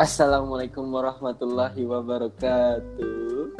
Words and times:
Assalamualaikum 0.00 0.96
warahmatullahi 0.96 1.84
wabarakatuh. 1.84 3.52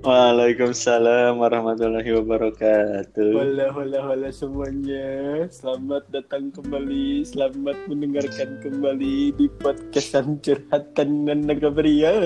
Waalaikumsalam 0.00 1.36
warahmatullahi 1.36 2.08
wabarakatuh. 2.16 3.28
Wala 3.44 3.76
wala 3.76 3.98
wala 4.08 4.32
semuanya. 4.32 5.44
Selamat 5.52 6.08
datang 6.08 6.48
kembali, 6.48 7.28
selamat 7.28 7.76
mendengarkan 7.92 8.56
kembali 8.64 9.36
di 9.36 9.52
podcast 9.60 10.16
curhatan 10.40 11.28
dan 11.28 11.44
naga 11.44 11.68
pria. 11.68 12.16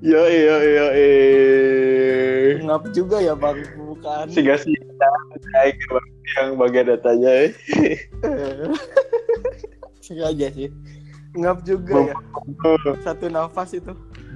Yo 0.00 0.24
yo 0.24 0.56
yo 0.64 0.86
eh. 0.96 2.56
Ngap 2.64 2.96
juga 2.96 3.20
ya 3.20 3.36
bang, 3.36 3.60
bukan? 3.76 4.32
Siga 4.32 4.56
sih 4.56 4.72
yang 6.38 6.58
bagian 6.58 6.86
datanya. 6.90 7.30
eh. 7.46 7.50
Sengaja 10.04 10.48
sih. 10.52 10.68
Ngap 11.34 11.66
juga 11.66 12.12
ya. 12.12 12.16
Satu 13.02 13.26
nafas 13.30 13.74
itu. 13.74 13.92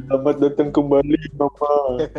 Selamat 0.06 0.36
datang 0.38 0.70
kembali 0.70 1.18
Bapak. 1.34 2.10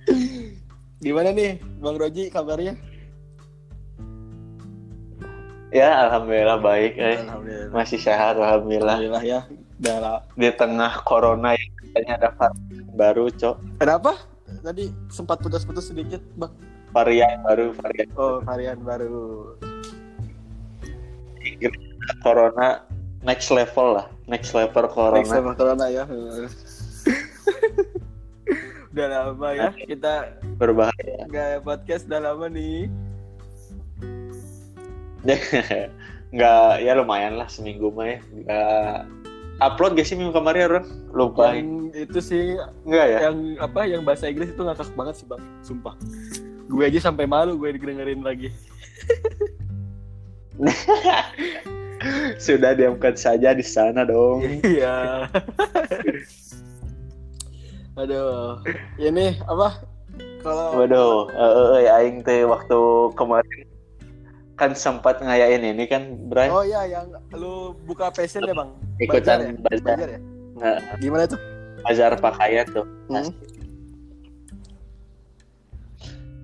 Gimana 1.04 1.32
nih, 1.32 1.56
Bang 1.80 1.96
Roji 1.96 2.28
kabarnya? 2.28 2.76
Ya 5.70 6.08
alhamdulillah 6.08 6.58
baik 6.60 6.98
eh. 6.98 7.16
Alhamdulillah. 7.24 7.72
Masih 7.72 7.98
sehat 8.02 8.36
alhamdulillah. 8.36 9.00
Alhamdulillah 9.00 9.24
ya. 9.24 9.40
Udah 9.80 9.96
lah. 9.96 10.18
Di 10.36 10.50
tengah 10.52 10.92
corona 11.08 11.56
yang 11.56 11.70
katanya 11.80 12.12
ada 12.20 12.28
varian 12.36 12.88
baru, 12.98 13.24
Cok. 13.32 13.56
Kenapa? 13.80 14.12
Tadi 14.60 14.92
sempat 15.08 15.40
putus-putus 15.40 15.88
sedikit, 15.88 16.20
Bang. 16.36 16.52
Varian 16.90 17.38
baru, 17.42 17.70
varian 17.72 18.08
Oh, 18.14 18.42
varian 18.42 18.78
baru. 18.82 19.54
corona 22.20 22.82
next 23.22 23.48
level 23.50 23.94
lah. 24.00 24.06
Next 24.26 24.50
level 24.52 24.86
corona. 24.88 25.22
Next 25.22 25.30
level 25.30 25.54
corona 25.54 25.86
ya. 25.86 26.04
udah 28.90 29.06
lama 29.06 29.54
ya 29.54 29.70
kita 29.86 30.34
Berbahaya. 30.58 31.22
nggak 31.30 31.62
podcast 31.62 32.10
udah 32.10 32.20
lama 32.26 32.50
nih. 32.50 32.90
Nggak, 36.30 36.86
ya 36.86 36.94
lumayan 36.94 37.34
lah 37.36 37.50
seminggu 37.50 37.90
mah 37.90 38.06
ya. 38.06 38.18
Nggak 38.30 38.94
upload 39.60 39.98
gak 39.98 40.06
sih 40.06 40.14
minggu 40.14 40.30
kemarin 40.32 40.62
orang? 40.70 40.86
Lupa. 41.10 41.52
Yang 41.52 41.68
itu 42.08 42.18
sih 42.22 42.42
Enggak 42.86 43.06
ya? 43.10 43.18
yang 43.28 43.36
apa 43.58 43.80
yang 43.84 44.02
bahasa 44.06 44.30
Inggris 44.30 44.48
itu 44.48 44.62
ngakak 44.62 44.88
banget 44.94 45.14
sih, 45.20 45.26
Bang. 45.26 45.42
Sumpah. 45.60 45.94
Gue 46.70 46.86
aja 46.86 47.10
sampai 47.10 47.26
malu 47.26 47.58
gue 47.58 47.74
dengerin 47.74 48.22
lagi. 48.22 48.54
Sudah 52.46 52.72
diamkan 52.78 53.18
saja 53.18 53.52
di 53.52 53.66
sana 53.66 54.06
dong. 54.06 54.46
Iya. 54.62 55.26
Aduh. 57.98 58.62
Ini 58.96 59.42
apa? 59.44 59.82
Kalau 60.40 60.80
Waduh, 60.80 61.28
eh, 61.36 61.52
eh, 61.52 61.68
eh, 61.84 61.96
aing 62.00 62.24
teh 62.24 62.48
waktu 62.48 62.78
kemarin 63.12 63.68
kan 64.56 64.72
sempat 64.72 65.20
ngayain 65.20 65.60
ini 65.60 65.84
kan, 65.84 66.16
Bray. 66.28 66.48
Oh 66.48 66.64
iya 66.64 66.84
yang 66.88 67.12
lu 67.36 67.76
buka 67.84 68.08
passion 68.12 68.44
ya, 68.44 68.56
Bang? 68.56 68.72
Ikutan 69.00 69.56
Bazar 69.60 69.84
ya? 69.84 69.96
Bazar 69.96 70.08
ya? 70.16 70.20
Nah, 70.60 70.76
Gimana 71.00 71.24
tuh? 71.28 71.40
bazar 71.80 72.12
pakaian 72.20 72.68
tuh. 72.72 72.84
Hmm? 73.08 73.32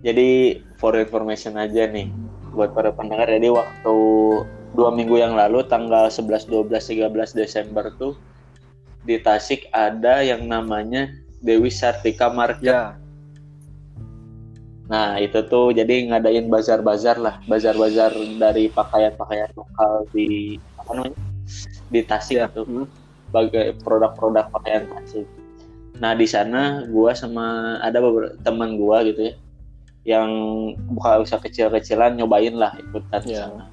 Jadi 0.04 0.60
for 0.76 0.92
information 0.96 1.56
aja 1.56 1.88
nih 1.88 2.12
buat 2.52 2.72
para 2.72 2.92
pendengar. 2.92 3.28
Jadi 3.28 3.52
waktu 3.52 3.96
dua 4.76 4.92
minggu 4.92 5.16
yang 5.16 5.36
lalu 5.36 5.64
tanggal 5.68 6.08
11, 6.12 6.48
12, 6.48 6.84
13 6.84 7.32
Desember 7.32 7.88
tuh 7.96 8.16
di 9.06 9.16
Tasik 9.22 9.70
ada 9.72 10.20
yang 10.20 10.44
namanya 10.44 11.08
Dewi 11.40 11.70
Sartika 11.70 12.28
Market. 12.28 12.74
Ya. 12.74 12.98
Nah 14.86 15.18
itu 15.18 15.42
tuh 15.46 15.74
jadi 15.74 16.10
ngadain 16.10 16.46
bazar-bazar 16.46 17.18
lah, 17.18 17.42
bazar-bazar 17.50 18.14
dari 18.38 18.70
pakaian-pakaian 18.70 19.50
lokal 19.54 20.06
di 20.14 20.58
apa 20.78 20.90
namanya 20.94 21.18
di 21.90 22.00
Tasik 22.02 22.36
Ya. 22.38 22.46
tuh, 22.50 22.66
Hmm. 22.66 22.86
sebagai 23.30 23.74
produk-produk 23.82 24.46
pakaian 24.54 24.86
Tasik. 24.90 25.26
Nah 25.98 26.14
di 26.14 26.26
sana 26.28 26.86
gua 26.86 27.14
sama 27.16 27.78
ada 27.82 27.98
beberapa 27.98 28.34
teman 28.46 28.78
gua 28.78 29.02
gitu 29.02 29.32
ya, 29.32 29.34
yang 30.06 30.30
buka 30.86 31.18
usaha 31.20 31.42
kecil-kecilan 31.42 32.14
nyobain 32.14 32.54
lah 32.54 32.78
ikutan 32.78 33.22
Ya. 33.26 33.50
sana. 33.50 33.66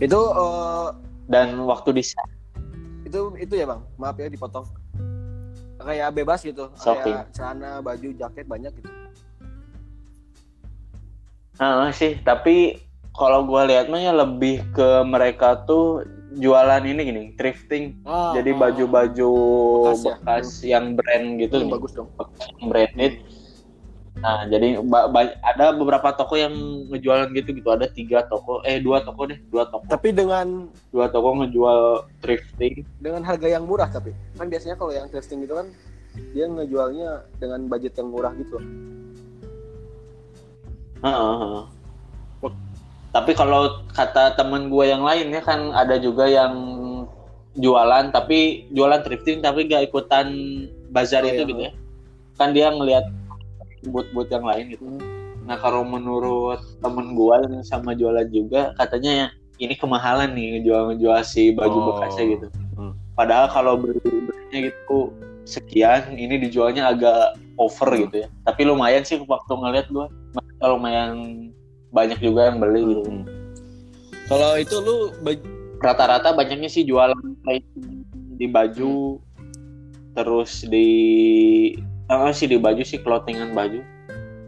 Itu 0.00 0.20
eh, 0.32 0.88
Dan 1.28 1.60
waktu 1.64 1.92
di 1.92 2.04
sana 2.04 2.32
itu 3.04 3.20
itu 3.36 3.54
ya 3.54 3.68
bang 3.68 3.84
maaf 3.94 4.16
ya 4.16 4.26
dipotong 4.26 4.64
kayak 5.76 6.16
bebas 6.16 6.40
gitu 6.40 6.72
Shopping. 6.74 7.12
kayak 7.12 7.28
celana 7.36 7.84
baju 7.84 8.08
jaket 8.16 8.48
banyak 8.48 8.72
gitu 8.80 8.90
Ah, 11.54 11.86
sih, 11.94 12.18
tapi 12.18 12.82
kalau 13.14 13.46
gua 13.46 13.62
lihat 13.62 13.86
mah 13.86 14.02
ya 14.02 14.10
lebih 14.10 14.66
ke 14.74 15.06
mereka 15.06 15.62
tuh 15.62 16.02
jualan 16.34 16.82
ini 16.82 17.00
gini, 17.06 17.22
thrifting. 17.38 17.94
Ah, 18.02 18.34
Jadi 18.34 18.50
ah. 18.50 18.58
baju-baju 18.58 19.32
Bekas 19.86 20.02
bekas, 20.02 20.46
ya? 20.58 20.74
yang 20.74 20.98
brand 20.98 21.38
gitu 21.38 21.54
Hmm, 21.54 21.62
nih, 21.62 21.70
bagus 21.70 21.92
dong 21.94 22.08
yang 22.18 22.66
branded. 22.66 23.14
Nah, 24.24 24.48
jadi 24.48 24.80
ba- 24.80 25.04
ba- 25.12 25.36
ada 25.44 25.76
beberapa 25.76 26.08
toko 26.16 26.32
yang 26.40 26.56
ngejualan 26.88 27.28
gitu 27.36 27.52
gitu. 27.52 27.68
Ada 27.68 27.92
tiga 27.92 28.24
toko, 28.24 28.64
eh 28.64 28.80
dua 28.80 29.04
toko 29.04 29.28
deh, 29.28 29.36
dua 29.52 29.68
toko, 29.68 29.84
tapi 29.84 30.16
dengan 30.16 30.64
dua 30.88 31.12
toko 31.12 31.44
ngejual 31.44 32.08
thrifting. 32.24 32.88
dengan 32.96 33.20
harga 33.20 33.44
yang 33.52 33.68
murah 33.68 33.84
tapi 33.92 34.16
kan 34.40 34.48
biasanya 34.48 34.80
kalau 34.80 34.96
yang 34.96 35.12
thrifting 35.12 35.44
gitu 35.44 35.60
kan 35.60 35.68
dia 36.32 36.48
ngejualnya 36.48 37.28
dengan 37.36 37.68
budget 37.68 38.00
yang 38.00 38.08
murah 38.08 38.32
gitu. 38.40 38.56
Heeh, 41.04 41.34
heeh. 41.44 41.64
Tapi 43.12 43.30
kalau 43.36 43.84
kata 43.92 44.34
temen 44.40 44.72
gue 44.72 44.88
yang 44.88 45.04
lain 45.04 45.30
ya 45.30 45.44
kan 45.44 45.70
ada 45.70 46.00
juga 46.00 46.26
yang 46.26 46.50
jualan 47.54 48.10
tapi 48.10 48.66
jualan 48.74 49.04
thrifting 49.04 49.38
tapi 49.38 49.70
gak 49.70 49.86
ikutan 49.86 50.32
bazar 50.90 51.22
Oh, 51.22 51.30
itu 51.30 51.44
iya. 51.44 51.50
gitu 51.52 51.62
ya. 51.68 51.72
Kan 52.34 52.50
dia 52.50 52.72
ngelihat 52.74 53.06
boot-boot 53.88 54.28
yang 54.32 54.44
lain 54.44 54.72
gitu. 54.72 54.84
Hmm. 54.84 55.00
Nah 55.44 55.56
kalau 55.60 55.84
menurut 55.84 56.60
temen 56.80 57.12
gue 57.12 57.36
yang 57.44 57.64
sama 57.64 57.92
jualan 57.92 58.28
juga 58.32 58.72
katanya 58.80 59.10
ya 59.12 59.26
ini 59.60 59.74
kemahalan 59.78 60.32
nih 60.34 60.58
ngejual 60.58 60.94
ngejual 60.94 61.20
si 61.22 61.52
baju 61.54 61.76
Oh. 61.78 61.84
bekasnya 61.94 62.24
gitu. 62.38 62.46
Hmm. 62.74 62.92
Padahal 63.14 63.46
kalau 63.52 63.74
beli 63.78 64.00
belinya 64.02 64.72
gitu 64.72 65.12
sekian 65.44 66.16
ini 66.16 66.40
dijualnya 66.40 66.88
agak 66.90 67.36
over 67.60 67.92
Hmm. 67.92 68.08
gitu 68.08 68.16
ya. 68.24 68.28
Tapi 68.48 68.60
lumayan 68.64 69.04
sih 69.04 69.20
waktu 69.20 69.52
ngeliat 69.52 69.86
gue 69.92 70.06
lumayan 70.64 71.12
banyak 71.92 72.18
juga 72.18 72.48
yang 72.50 72.58
beli 72.58 72.80
gitu. 72.82 73.02
Hmm. 73.04 73.24
kalau 74.24 74.56
itu 74.56 74.76
lu 74.80 75.12
Rata-rata 75.84 76.32
banyaknya 76.32 76.72
sih 76.72 76.80
jualan 76.88 77.12
di 78.40 78.46
baju 78.48 79.20
terus 80.16 80.64
di 80.64 80.88
apa 82.08 82.32
sih 82.36 82.46
di 82.50 82.60
baju 82.60 82.82
sih 82.84 83.00
clothingan 83.00 83.56
baju 83.56 83.80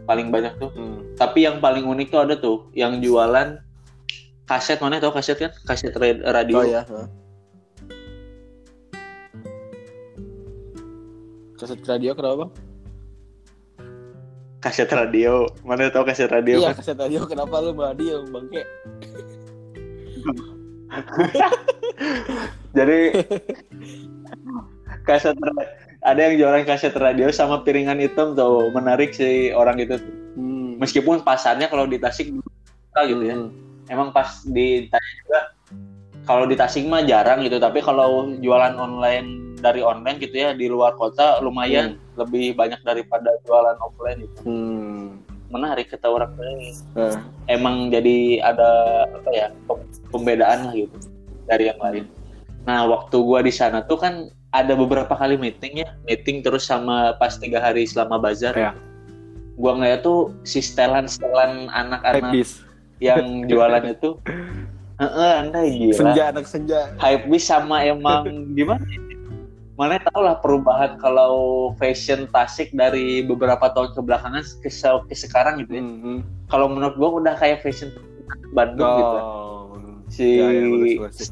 paling 0.07 0.31
banyak 0.31 0.55
tuh. 0.61 0.71
Hmm. 0.71 1.03
Tapi 1.19 1.43
yang 1.43 1.59
paling 1.59 1.83
unik 1.83 2.07
tuh 2.13 2.21
ada 2.23 2.35
tuh 2.39 2.71
yang 2.77 3.03
jualan 3.03 3.59
kaset 4.47 4.79
mana 4.79 5.03
tau 5.03 5.11
kaset 5.11 5.35
kan? 5.35 5.51
Kaset 5.67 5.91
ra- 5.97 6.23
radio. 6.31 6.61
oh 6.61 6.65
ya 6.65 6.85
kaset 11.57 11.81
radio 11.89 12.13
kenapa 12.13 12.45
bang? 12.45 12.51
Kaset 14.61 14.89
radio. 14.93 15.49
Mana 15.65 15.89
tau 15.89 16.05
kaset 16.05 16.29
radio? 16.29 16.61
iya 16.61 16.69
kan? 16.71 16.77
kaset 16.79 16.97
radio 16.97 17.25
kenapa 17.25 17.61
lu 17.61 17.73
malah 17.73 17.97
diem 17.97 18.25
bangke 18.29 18.57
Jadi 22.77 22.99
kaset 25.07 25.37
ada 26.07 26.31
yang 26.31 26.39
jualan 26.39 26.63
kaset 26.63 26.95
radio 26.95 27.27
sama 27.35 27.67
piringan 27.67 27.99
hitam 27.99 28.31
tuh 28.31 28.71
menarik 28.71 29.11
si 29.11 29.51
orang 29.51 29.75
itu. 29.83 29.99
tuh. 29.99 30.13
hmm. 30.39 30.79
Meskipun 30.79 31.19
pasarnya 31.27 31.67
kalau 31.67 31.83
di 31.83 31.99
Tasik 31.99 32.31
gitu 32.31 33.23
ya. 33.27 33.35
Hmm. 33.35 33.51
Emang 33.91 34.15
pas 34.15 34.41
ditanya 34.47 35.11
juga 35.23 35.39
kalau 36.23 36.47
di 36.47 36.55
Tasik 36.55 36.87
mah 36.87 37.03
jarang 37.03 37.43
gitu, 37.43 37.59
tapi 37.59 37.83
kalau 37.83 38.31
jualan 38.39 38.75
online 38.79 39.59
dari 39.59 39.83
online 39.83 40.21
gitu 40.21 40.35
ya 40.37 40.49
di 40.53 40.69
luar 40.69 40.93
kota 40.95 41.41
lumayan 41.41 41.97
lebih 42.15 42.55
banyak 42.55 42.79
daripada 42.87 43.35
jualan 43.43 43.75
offline 43.83 44.23
itu. 44.23 44.39
Hmm. 44.47 45.19
Menarik 45.51 45.91
kata 45.91 46.07
orang 46.07 46.35
ini. 46.39 46.75
Eh. 46.99 47.15
Emang 47.51 47.87
jadi 47.91 48.43
ada 48.43 48.69
apa 49.07 49.29
ya 49.31 49.47
pem- 49.67 49.87
pembedaan 50.11 50.71
lah 50.71 50.73
gitu 50.75 50.95
dari 51.47 51.71
yang 51.71 51.79
lain. 51.79 52.05
Nah 52.67 52.83
waktu 52.83 53.15
gua 53.23 53.39
di 53.39 53.51
sana 53.55 53.79
tuh 53.87 53.95
kan 53.95 54.27
ada 54.51 54.73
beberapa 54.73 55.11
kali 55.11 55.35
meeting 55.35 55.83
ya, 55.83 55.89
meeting 56.07 56.39
terus 56.39 56.65
sama 56.65 57.15
pas 57.17 57.35
tiga 57.35 57.59
hari 57.59 57.83
selama 57.83 58.17
bazar. 58.17 58.55
Ya. 58.55 58.71
Gua 59.57 59.73
ngeliat 59.75 60.05
tuh 60.05 60.31
si 60.45 60.61
setelan-setelan 60.61 61.67
anak-anak 61.73 62.29
Hypebeast. 62.31 62.63
yang 63.01 63.45
jualan 63.49 63.83
itu 63.89 64.15
Heeh, 65.01 65.31
anda 65.45 65.61
gila. 65.61 65.93
Senja 65.93 66.23
anak 66.33 66.45
senja. 66.49 66.89
Hype 66.97 67.29
bis 67.29 67.45
sama 67.45 67.85
emang 67.85 68.25
gimana? 68.57 68.81
ya? 68.81 68.97
Mana 69.77 70.01
tau 70.09 70.25
lah 70.25 70.41
perubahan 70.41 70.97
kalau 70.97 71.69
fashion 71.77 72.25
Tasik 72.33 72.73
dari 72.73 73.21
beberapa 73.21 73.69
tahun 73.77 73.93
kebelakangan 73.93 74.41
ke, 74.65 74.73
se- 74.73 75.05
ke 75.05 75.13
sekarang 75.13 75.61
gitu 75.61 75.77
ya. 75.77 75.83
Mhm. 75.85 76.15
Kalau 76.49 76.65
menurut 76.73 76.97
gua 76.97 77.09
udah 77.21 77.37
kayak 77.37 77.61
fashion 77.61 77.93
Bandung 78.57 78.89
gitu. 78.89 79.17
Oh. 79.21 79.77
Si 80.09 80.41
Ya, 80.41 80.49
ya, 80.49 80.65
bagus, 80.65 80.93
bagus. 80.97 81.29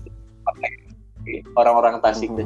orang-orang 1.58 1.98
Tasik 2.06 2.30
deh. 2.38 2.46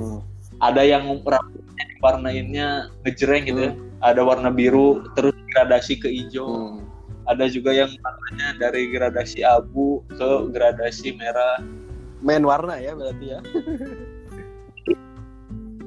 Ada 0.59 0.83
yang 0.83 1.07
rambutnya 1.23 1.83
diwarnainnya 1.95 2.67
ngejreng 3.07 3.43
gitu 3.47 3.61
ya. 3.71 3.73
Ada 4.03 4.23
warna 4.23 4.51
biru 4.51 5.03
terus 5.15 5.35
gradasi 5.55 5.99
ke 5.99 6.07
hijau. 6.11 6.47
Hmm. 6.47 6.87
Ada 7.29 7.45
juga 7.51 7.71
yang 7.75 7.91
warnanya 8.01 8.57
dari 8.57 8.89
gradasi 8.91 9.45
abu 9.45 10.01
ke 10.11 10.29
gradasi 10.51 11.13
merah. 11.15 11.61
Main 12.19 12.43
warna 12.43 12.75
ya 12.79 12.95
berarti 12.97 13.25
ya. 13.37 13.39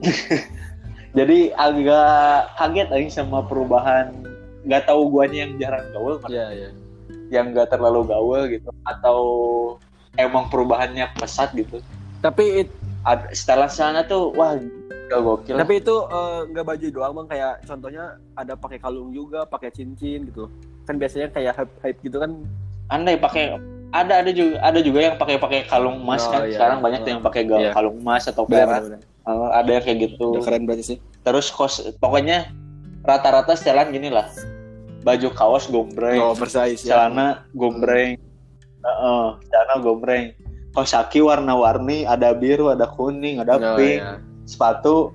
Jadi 1.19 1.53
agak 1.53 2.57
kaget 2.57 2.89
aja 2.89 3.09
sama 3.23 3.45
perubahan. 3.45 4.17
Gak 4.65 4.87
tahu 4.89 5.11
guanya 5.11 5.45
yang 5.45 5.59
jarang 5.59 5.85
gaul, 5.91 6.23
Iya, 6.31 6.47
iya. 6.55 6.71
yang 7.35 7.51
gak 7.51 7.75
terlalu 7.75 8.07
gaul 8.07 8.47
gitu, 8.47 8.71
atau 8.87 9.19
emang 10.15 10.47
perubahannya 10.49 11.11
pesat 11.19 11.51
gitu. 11.59 11.83
Tapi 12.23 12.63
it- 12.65 12.82
Ada 13.03 13.25
setelan 13.31 13.67
sana 13.67 14.01
tuh, 14.03 14.31
wah 14.33 14.55
gak 15.09 15.21
gokil. 15.21 15.57
tapi 15.57 15.75
itu 15.77 15.95
eh, 16.09 16.41
nggak 16.49 16.65
baju 16.65 16.87
doang 16.89 17.13
bang 17.15 17.29
kayak 17.29 17.53
contohnya 17.63 18.05
ada 18.33 18.55
pakai 18.55 18.79
kalung 18.79 19.11
juga 19.11 19.45
pakai 19.45 19.69
cincin 19.69 20.25
gitu 20.25 20.49
kan 20.83 20.97
biasanya 20.97 21.29
kayak 21.29 21.53
hype 21.55 21.75
hype 21.81 21.99
gitu 22.01 22.17
kan 22.17 22.33
Andai 22.89 23.17
pakai 23.17 23.61
ada 23.91 24.25
ada 24.25 24.31
juga 24.31 24.57
ada 24.59 24.81
juga 24.81 25.01
yang 25.03 25.17
pakai 25.17 25.37
pakai 25.37 25.61
kalung 25.67 26.01
emas 26.01 26.25
Oh, 26.25 26.33
kan. 26.33 26.41
iya. 26.45 26.57
Sekarang 26.57 26.79
banyak 26.81 27.01
tuh 27.03 27.11
yang 27.11 27.21
pakai 27.21 27.43
Iya. 27.45 27.71
kalung 27.71 27.97
emas 27.99 28.25
atau 28.25 28.45
perak. 28.45 28.89
Eh, 29.23 29.49
ada 29.53 29.71
yang 29.71 29.83
kayak 29.83 29.99
gitu. 30.03 30.33
udah 30.33 30.43
keren 30.43 30.65
berarti 30.65 30.85
sih 30.87 30.99
Terus 31.21 31.47
kos 31.49 31.75
pokoknya 31.99 32.49
rata-rata 33.03 33.53
setelan 33.53 33.91
gini 33.91 34.09
lah. 34.09 34.27
Baju 35.03 35.29
kaos 35.31 35.67
gombreng. 35.67 36.19
oh 36.19 36.33
oversize 36.33 36.81
ya 36.81 36.97
celana 36.97 37.45
gombreng 37.53 38.17
Heeh, 38.81 39.25
celana 39.45 39.75
gombreng 39.79 40.33
kaos 40.73 40.91
kaki 40.91 41.21
warna-warni 41.21 42.05
ada 42.05 42.33
biru 42.33 42.73
ada 42.73 42.89
kuning 42.89 43.39
ada 43.39 43.57
Oh, 43.57 43.77
pink. 43.77 44.01
Iya. 44.01 44.19
sepatu 44.43 45.13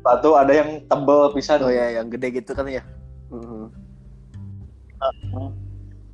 sepatu 0.00 0.34
ada 0.34 0.50
yang 0.50 0.82
tebel 0.82 1.30
pisan. 1.30 1.62
Oh 1.62 1.70
ya 1.70 1.94
yang 1.94 2.08
gede 2.08 2.34
gitu 2.34 2.52
kan 2.52 2.66
ya? 2.66 2.82
Mhm. 3.30 3.70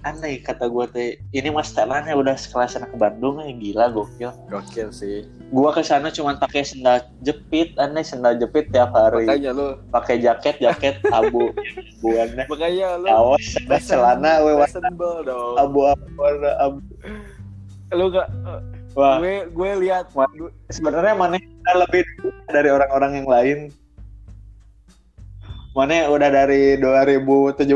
aneh 0.01 0.41
kata 0.41 0.71
gue 0.71 0.87
teh. 0.89 1.09
Ini 1.35 1.51
mas 1.51 1.69
setelannya 1.69 2.15
udah 2.15 2.33
sekelas 2.33 2.79
anak 2.79 2.95
Bandung 2.95 3.43
ya 3.43 3.51
gila 3.51 3.91
gokil. 3.91 4.31
Gokil 4.49 4.89
sih. 4.89 5.27
Gua 5.51 5.69
ke 5.69 5.83
sana 5.83 6.09
cuma 6.09 6.39
pakai 6.39 6.63
sendal 6.63 7.03
jepit 7.21 7.75
aneh 7.77 8.01
sendal 8.01 8.39
jepit 8.39 8.71
tiap 8.71 8.95
hari. 8.95 9.27
Makanya 9.27 9.51
lu. 9.53 9.69
Pakai 9.91 10.17
jaket 10.19 10.63
jaket 10.63 11.03
abu 11.13 11.51
buannya 12.01 12.47
makanya 12.47 12.97
lu. 12.97 13.09
Kaos 13.11 13.47
ada 13.59 13.77
celana 13.79 14.33
we 14.41 14.53
warna 14.53 14.65
fashionable 14.65 15.17
dong. 15.27 15.55
Abu 15.59 15.79
abu 15.85 16.07
warna 16.17 16.51
abu 16.57 16.79
lu 17.93 18.13
gak 18.13 18.29
wah. 18.93 19.17
gue 19.21 19.49
gue 19.49 19.71
lihat 19.89 20.13
sebenarnya 20.69 21.15
mana 21.17 21.41
lebih 21.87 22.05
dari 22.49 22.69
orang-orang 22.69 23.13
yang 23.23 23.29
lain. 23.29 23.59
Mana 25.77 26.11
udah 26.11 26.27
dari 26.33 26.75
2017 26.81 27.71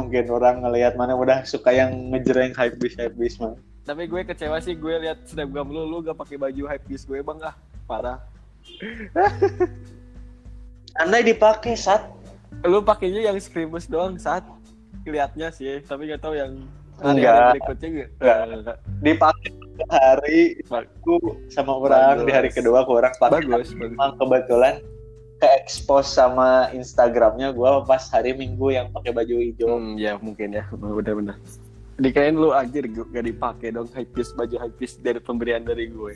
mungkin 0.00 0.24
orang 0.26 0.66
ngelihat 0.66 0.98
mana 0.98 1.14
udah 1.14 1.46
suka 1.46 1.70
yang 1.70 2.10
ngejreng 2.10 2.50
hype 2.50 2.76
bis 2.82 2.98
hype 2.98 3.14
bis 3.14 3.38
mah 3.38 3.54
tapi 3.84 4.08
gue 4.08 4.24
kecewa 4.24 4.56
sih 4.64 4.72
gue 4.72 4.94
lihat 4.96 5.28
snapgram 5.28 5.68
lu 5.68 5.84
lu 5.84 6.00
gak 6.00 6.16
pakai 6.16 6.40
baju 6.40 6.62
hype 6.72 6.84
beast 6.88 7.04
gue 7.04 7.20
bang 7.20 7.38
ah. 7.44 7.54
Parah. 7.84 8.16
Andai 11.04 11.20
dipakai 11.20 11.76
saat 11.76 12.08
lu 12.64 12.80
pakainya 12.80 13.20
yang 13.28 13.36
screamers 13.36 13.84
doang 13.84 14.16
saat 14.16 14.40
lihatnya 15.04 15.52
sih 15.52 15.84
tapi 15.84 16.08
gak 16.08 16.24
tahu 16.24 16.32
yang 16.32 16.64
Enggak. 17.02 17.58
berikutnya 17.58 18.06
dipakai 19.02 19.50
hari 19.90 20.62
aku 20.70 21.18
sama 21.50 21.74
orang 21.74 22.22
di 22.22 22.30
hari 22.30 22.48
Bagus. 22.54 22.58
kedua 22.62 22.76
aku 22.86 22.92
orang 23.02 23.14
pakai 23.18 23.42
bagus 23.50 23.74
bagus 23.74 23.98
Emang 23.98 24.12
kebetulan 24.22 24.74
ke 25.42 25.48
expose 25.58 26.06
sama 26.14 26.70
Instagramnya 26.70 27.50
gua 27.50 27.82
pas 27.82 28.06
hari 28.06 28.30
Minggu 28.38 28.70
yang 28.70 28.94
pakai 28.94 29.10
baju 29.10 29.34
hijau 29.42 29.74
Hmm, 29.74 29.98
ya 29.98 30.14
mungkin 30.22 30.54
ya, 30.54 30.62
benar-benar. 30.70 31.34
Dikain 31.98 32.34
lu 32.38 32.54
anjir 32.54 32.86
gak 32.90 33.22
dipakai 33.26 33.74
dong 33.74 33.90
high 33.94 34.06
piece 34.06 34.30
baju 34.34 34.54
high 34.58 34.74
piece 34.78 34.94
dari 34.98 35.18
pemberian 35.18 35.62
dari 35.66 35.90
gue. 35.90 36.14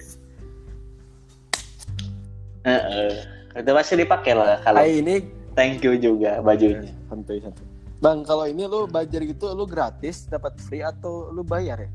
Heeh. 2.67 3.11
itu 3.59 3.71
pasti 3.75 3.95
dipakai 3.99 4.33
lah 4.39 4.63
kalau 4.63 4.79
Hai 4.79 5.03
ini 5.03 5.23
thank 5.59 5.83
you 5.83 5.99
juga 5.99 6.39
bajunya 6.39 6.95
santai 7.11 7.43
santai. 7.43 7.67
Bang, 7.99 8.23
kalau 8.23 8.47
ini 8.47 8.63
lu 8.63 8.87
belajar 8.87 9.19
gitu 9.27 9.51
lu 9.59 9.67
gratis 9.67 10.31
dapat 10.31 10.55
free 10.63 10.87
atau 10.87 11.35
lu 11.35 11.43
bayar 11.43 11.83
ya? 11.83 11.91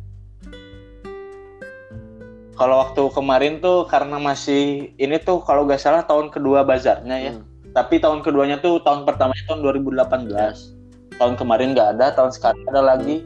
Kalau 2.59 2.83
waktu 2.83 3.07
kemarin 3.15 3.63
tuh 3.63 3.87
karena 3.87 4.19
masih 4.19 4.91
ini 4.99 5.15
tuh 5.23 5.39
kalau 5.47 5.63
gak 5.63 5.79
salah 5.79 6.03
tahun 6.03 6.27
kedua 6.27 6.67
bazarnya 6.67 7.17
ya. 7.17 7.33
Hmm. 7.39 7.47
Tapi 7.71 8.03
tahun 8.03 8.19
keduanya 8.19 8.59
tuh 8.59 8.83
tahun 8.83 9.07
pertamanya 9.07 9.47
tahun 9.47 9.63
2018. 9.63 11.17
Tahun 11.17 11.33
kemarin 11.39 11.71
nggak 11.71 11.89
ada, 11.97 12.11
tahun 12.13 12.35
sekarang 12.35 12.61
ada 12.69 12.83
lagi. 12.83 13.23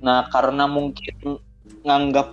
Nah 0.00 0.26
karena 0.32 0.64
mungkin 0.66 1.38
nganggap 1.84 2.32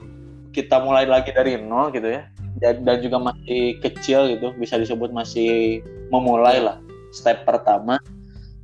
kita 0.56 0.80
mulai 0.82 1.06
lagi 1.06 1.30
dari 1.36 1.60
nol 1.60 1.92
gitu 1.92 2.08
ya. 2.08 2.26
Dan 2.58 2.88
dan 2.88 3.04
juga 3.04 3.22
masih 3.22 3.78
kecil 3.84 4.34
gitu, 4.34 4.50
bisa 4.58 4.82
disebut 4.82 5.14
masih 5.14 5.86
memulai 6.10 6.58
lah 6.58 6.82
step 7.14 7.46
pertama. 7.46 8.02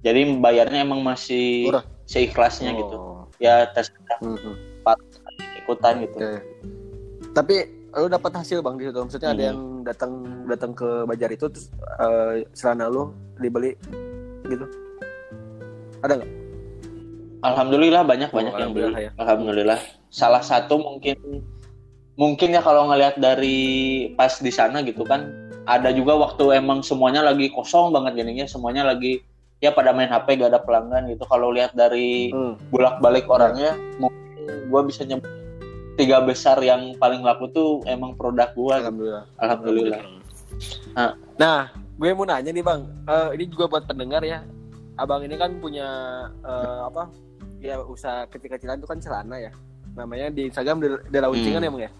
Jadi 0.03 0.21
bayarnya 0.37 0.83
emang 0.83 0.99
masih 0.99 1.71
Murah. 1.71 1.83
seikhlasnya 2.03 2.75
gitu. 2.75 2.95
Oh. 2.95 3.23
Ya 3.39 3.65
tes 3.71 3.87
Hmm, 4.19 4.35
ikutan 5.57 6.03
gitu. 6.03 6.15
Oke. 6.19 6.31
Tapi 7.33 7.55
lu 7.93 8.07
dapat 8.07 8.31
hasil 8.35 8.59
bang 8.59 8.75
di 8.75 8.83
situ. 8.85 8.99
Maksudnya 8.99 9.29
ada 9.31 9.39
Hmm. 9.39 9.49
yang 9.49 9.59
datang 9.83 10.11
datang 10.45 10.71
ke 10.71 11.07
Bajar 11.07 11.29
itu 11.29 11.47
terus 11.47 11.71
eh, 11.99 12.43
celana 12.51 12.87
lu 12.87 13.09
dibeli 13.37 13.73
gitu. 14.45 14.67
Ada 16.01 16.19
nggak? 16.19 16.31
Alhamdulillah 17.43 18.03
banyak 18.03 18.29
Oh, 18.29 18.37
banyak 18.39 18.53
yang 18.55 18.71
beli. 18.71 19.07
ya. 19.07 19.11
Alhamdulillah. 19.17 19.79
Salah 20.07 20.39
satu 20.39 20.79
mungkin 20.79 21.43
mungkin 22.15 22.53
ya 22.53 22.61
kalau 22.61 22.87
ngelihat 22.87 23.17
dari 23.17 23.57
pas 24.13 24.37
di 24.37 24.53
sana 24.53 24.79
gitu 24.79 25.01
kan 25.01 25.27
ada 25.65 25.89
juga 25.89 26.13
waktu 26.13 26.55
emang 26.55 26.85
semuanya 26.85 27.25
lagi 27.25 27.49
kosong 27.49 27.89
banget 27.89 28.21
jadinya 28.21 28.45
semuanya 28.45 28.85
lagi 28.85 29.23
ya 29.63 29.71
pada 29.71 29.95
main 29.95 30.11
HP 30.11 30.35
gak 30.35 30.51
ada 30.51 30.59
pelanggan 30.59 31.07
gitu. 31.07 31.23
Kalau 31.23 31.47
lihat 31.49 31.71
dari 31.71 32.27
Hmm. 32.29 32.59
bolak-balik 32.67 33.23
orangnya 33.25 33.71
mungkin 33.95 34.19
gua 34.67 34.83
bisa 34.83 35.07
nyebut 35.07 35.23
tiga 35.95 36.19
besar 36.19 36.59
yang 36.59 36.99
paling 36.99 37.23
laku 37.23 37.47
tuh 37.47 37.79
emang 37.87 38.11
produk 38.13 38.51
gua. 38.51 38.83
Alhamdulillah. 38.83 39.23
Alhamdulillah. 39.39 40.01
Ah. 40.93 41.15
Nah, 41.33 41.59
gue 41.95 42.09
mau 42.11 42.27
nanya 42.27 42.51
nih 42.51 42.61
bang, 42.61 42.81
Eh, 43.03 43.29
ini 43.33 43.43
juga 43.47 43.65
buat 43.67 43.87
pendengar 43.87 44.21
ya. 44.21 44.43
Abang 44.93 45.23
ini 45.23 45.33
kan 45.33 45.55
punya 45.57 45.87
eh, 46.43 46.79
apa? 46.83 47.07
Ya 47.57 47.79
usaha 47.79 48.27
kecil-kecilan 48.27 48.77
itu 48.77 48.85
kan 48.85 48.99
celana 48.99 49.39
ya. 49.39 49.51
Namanya 49.95 50.27
di 50.27 50.51
Instagram 50.51 50.77
The, 50.77 50.89
The 51.07 51.19
Launching 51.23 51.53
kan 51.53 51.63
Hmm. 51.63 51.65
ya 51.65 51.71
bang 51.71 51.83
ya. 51.87 51.91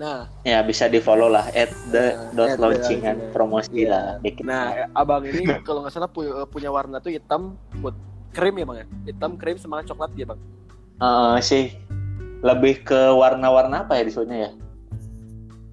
Nah, 0.00 0.32
Ya 0.42 0.64
bisa 0.64 0.88
di 0.88 0.96
follow 0.96 1.28
lah 1.28 1.52
at 1.52 1.68
the 1.92 2.16
Nah, 2.16 2.32
dot 2.32 2.48
at 2.48 2.56
the 2.56 2.62
launcingan 2.64 3.16
launcingan. 3.20 3.34
promosi 3.36 3.84
Iya. 3.84 3.88
lah 3.92 4.04
dikit. 4.18 4.44
nah 4.48 4.72
eh, 4.72 4.88
abang 4.96 5.20
ini 5.22 5.44
kalau 5.68 5.84
nggak 5.84 5.92
salah 5.92 6.08
punya, 6.08 6.48
punya 6.48 6.72
warna 6.72 6.96
tuh 6.98 7.12
hitam, 7.12 7.60
put 7.78 7.92
krim 8.32 8.56
ya 8.56 8.64
bang 8.64 8.78
ya. 8.80 8.86
Hitam, 9.06 9.36
krim 9.36 9.60
sama 9.60 9.84
coklat 9.84 10.16
ya 10.16 10.24
bang. 10.24 10.40
Eh, 10.96 11.36
sih 11.44 11.64
lebih 12.40 12.80
ke 12.80 13.12
warna-warna 13.12 13.84
apa 13.84 14.00
ya 14.00 14.08
disebutnya 14.08 14.48
ya? 14.48 14.50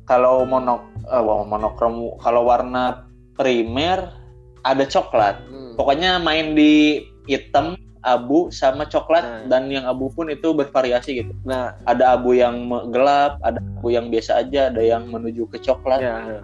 Kalau 0.03 0.43
monok 0.43 0.83
eh, 1.07 1.21
wah, 1.23 1.47
monokrom 1.47 2.19
kalau 2.19 2.43
warna 2.43 3.07
primer 3.39 4.11
ada 4.59 4.83
coklat. 4.83 5.39
Hmm. 5.47 5.79
Pokoknya 5.79 6.19
main 6.19 6.51
di 6.51 6.99
hitam, 7.31 7.79
abu 8.09 8.47
sama 8.49 8.83
coklat 8.83 9.21
Nah. 9.21 9.43
dan 9.49 9.67
yang 9.67 9.83
abu 9.83 10.07
pun 10.07 10.27
itu 10.27 10.49
bervariasi 10.49 11.11
gitu. 11.17 11.33
Nah, 11.43 11.75
Ada 11.83 12.15
abu 12.15 12.31
yang 12.31 12.55
gelap, 12.87 13.37
ada 13.41 13.59
abu 13.59 13.89
yang 13.89 14.07
biasa 14.07 14.39
aja, 14.39 14.67
ada 14.67 14.79
yang 14.79 15.05
menuju 15.05 15.45
ke 15.47 15.59
coklat. 15.59 15.99
ya. 15.99 16.41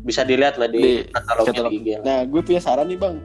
Bisa 0.00 0.22
dilihat 0.22 0.54
lah 0.54 0.66
di, 0.66 1.02
Di 1.02 1.10
katalognya 1.10 1.50
katalog. 1.52 1.70
di 1.70 1.76
IG. 1.76 1.88
lah. 1.90 2.02
Nah, 2.02 2.18
gue 2.24 2.40
punya 2.40 2.60
saran 2.60 2.86
nih 2.86 2.96
bang. 2.96 3.16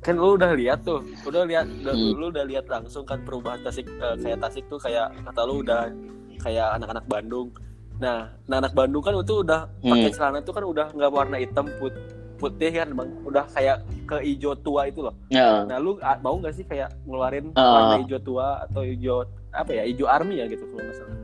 Kan 0.00 0.16
lu 0.16 0.34
udah 0.34 0.50
lihat 0.52 0.82
tuh, 0.82 0.98
udah 1.22 1.44
lihat, 1.44 1.68
udah, 1.78 1.92
Hmm. 1.92 2.16
lu 2.16 2.26
udah 2.28 2.42
lihat 2.42 2.66
langsung 2.66 3.04
kan 3.04 3.20
perubahan 3.20 3.60
Tasik 3.60 3.86
eh, 3.86 4.16
kayak 4.18 4.40
Tasik 4.40 4.64
tuh 4.66 4.76
kayak 4.76 5.14
kata 5.22 5.40
lu 5.44 5.62
udah 5.62 5.92
kayak 6.38 6.74
anak-anak 6.74 7.06
Bandung. 7.06 7.54
Nah, 7.96 8.32
nah 8.44 8.58
anak 8.58 8.72
Bandung 8.72 8.98
kan 8.98 9.14
itu 9.14 9.34
udah 9.38 9.68
pakai 9.78 10.08
Hmm. 10.08 10.16
celana 10.16 10.38
tuh 10.40 10.50
kan 10.52 10.64
udah 10.64 10.90
nggak 10.90 11.10
warna 11.10 11.36
hitam 11.36 11.68
put 11.76 11.92
putih 12.34 12.72
kan 12.72 12.88
bang, 12.90 13.10
udah 13.22 13.44
kayak 13.46 13.84
ke 14.10 14.18
hijau 14.26 14.58
tua 14.58 14.90
itu 14.90 15.06
loh. 15.06 15.14
Ya. 15.30 15.62
Nah, 15.62 15.78
lu 15.78 16.02
ah, 16.02 16.18
mau 16.18 16.34
nggak 16.34 16.54
sih 16.58 16.66
kayak 16.66 16.90
ngeluarin 17.06 17.54
Ah. 17.54 17.70
warna 17.70 17.96
hijau 18.02 18.18
tua 18.18 18.66
atau 18.66 18.82
hijau 18.82 19.22
apa 19.54 19.70
ya, 19.70 19.86
hijau 19.86 20.10
army 20.10 20.42
ya 20.42 20.50
gitu 20.50 20.66
kalau 20.66 20.82
nggak 20.82 20.96
salah. 20.98 21.18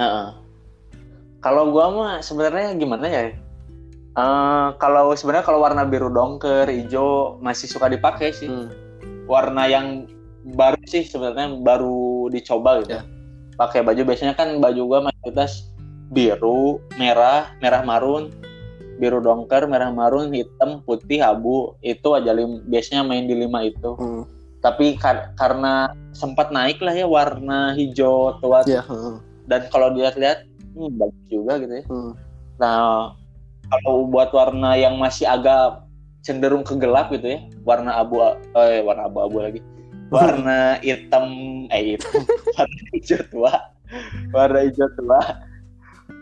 Heeh. 0.00 0.28
Kalau 1.44 1.64
gua 1.68 1.86
mah 1.92 2.14
sebenarnya 2.24 2.72
gimana 2.80 3.04
ya? 3.04 3.22
Eh, 4.12 4.68
kalau 4.80 5.12
sebenarnya 5.12 5.44
kalau 5.44 5.60
warna 5.60 5.84
biru 5.84 6.08
dongker, 6.08 6.68
hijau 6.72 7.36
masih 7.44 7.68
suka 7.68 7.92
dipakai 7.92 8.32
sih. 8.32 8.48
Hmm. 8.48 8.72
Warna 9.28 9.68
yang 9.68 10.08
baru 10.56 10.80
sih 10.88 11.04
sebenarnya 11.04 11.60
baru 11.60 12.32
dicoba 12.32 12.80
gitu. 12.80 12.96
Ya. 12.96 13.04
Pakai 13.60 13.84
baju 13.84 14.00
biasanya 14.08 14.32
kan 14.32 14.56
baju 14.64 14.80
gua 14.88 14.98
mayoritas 15.04 15.68
biru, 16.12 16.80
merah, 17.00 17.52
merah 17.64 17.80
marun, 17.84 18.28
biru 18.96 19.20
dongker, 19.20 19.64
merah 19.64 19.88
marun, 19.88 20.32
hitam, 20.32 20.80
putih, 20.82 21.20
abu. 21.20 21.76
Itu 21.80 22.12
aja 22.12 22.32
lim- 22.32 22.64
biasanya 22.66 23.02
main 23.02 23.24
di 23.24 23.34
lima 23.34 23.62
itu. 23.62 23.94
Hmm. 23.96 24.24
Tapi 24.58 24.94
kar- 24.94 25.34
karena 25.34 25.90
sempat 26.12 26.50
naik 26.50 26.78
lah 26.78 26.92
ya 26.92 27.06
warna 27.06 27.74
hijau 27.74 28.36
tua 28.38 28.62
Ya. 28.64 28.82
heeh. 28.82 29.16
dan 29.42 29.66
kalau 29.74 29.90
dilihat-lihat 29.90 30.46
hmm, 30.72 30.90
bagus 30.96 31.24
juga 31.26 31.52
gitu 31.58 31.74
ya. 31.82 31.84
Hmm. 31.90 32.12
Nah, 32.62 33.10
kalau 33.66 34.06
buat 34.06 34.30
warna 34.30 34.78
yang 34.78 34.94
masih 34.96 35.26
agak 35.26 35.82
cenderung 36.22 36.62
ke 36.62 36.78
gelap 36.78 37.10
gitu 37.10 37.26
ya, 37.26 37.40
warna 37.66 37.98
abu 37.98 38.22
eh 38.54 38.78
warna 38.86 39.10
abu-abu 39.10 39.42
lagi. 39.42 39.60
Warna 40.14 40.76
hitam 40.86 41.26
eh 41.74 41.98
hitam, 41.98 42.22
warna 42.54 42.82
hijau 42.94 43.20
tua. 43.34 43.52
Warna 44.30 44.58
hijau 44.62 44.88
tua. 44.94 45.20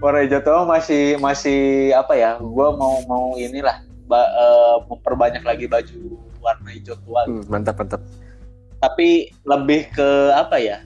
Warna 0.01 0.25
masih 0.67 1.21
masih 1.21 1.61
apa 1.93 2.17
ya? 2.17 2.41
Gua 2.41 2.73
mau 2.73 3.05
mau 3.05 3.37
inilah 3.37 3.85
ba- 4.05 4.33
eh, 4.33 4.77
memperbanyak 4.89 5.45
lagi 5.45 5.69
baju 5.69 5.99
warna 6.41 6.73
hijau 6.73 6.97
tua 7.05 7.29
Hmm, 7.29 7.45
mantap 7.47 7.77
mantap. 7.77 8.01
tapi 8.81 9.29
lebih 9.45 9.93
ke 9.93 10.09
apa 10.33 10.57
ya 10.57 10.81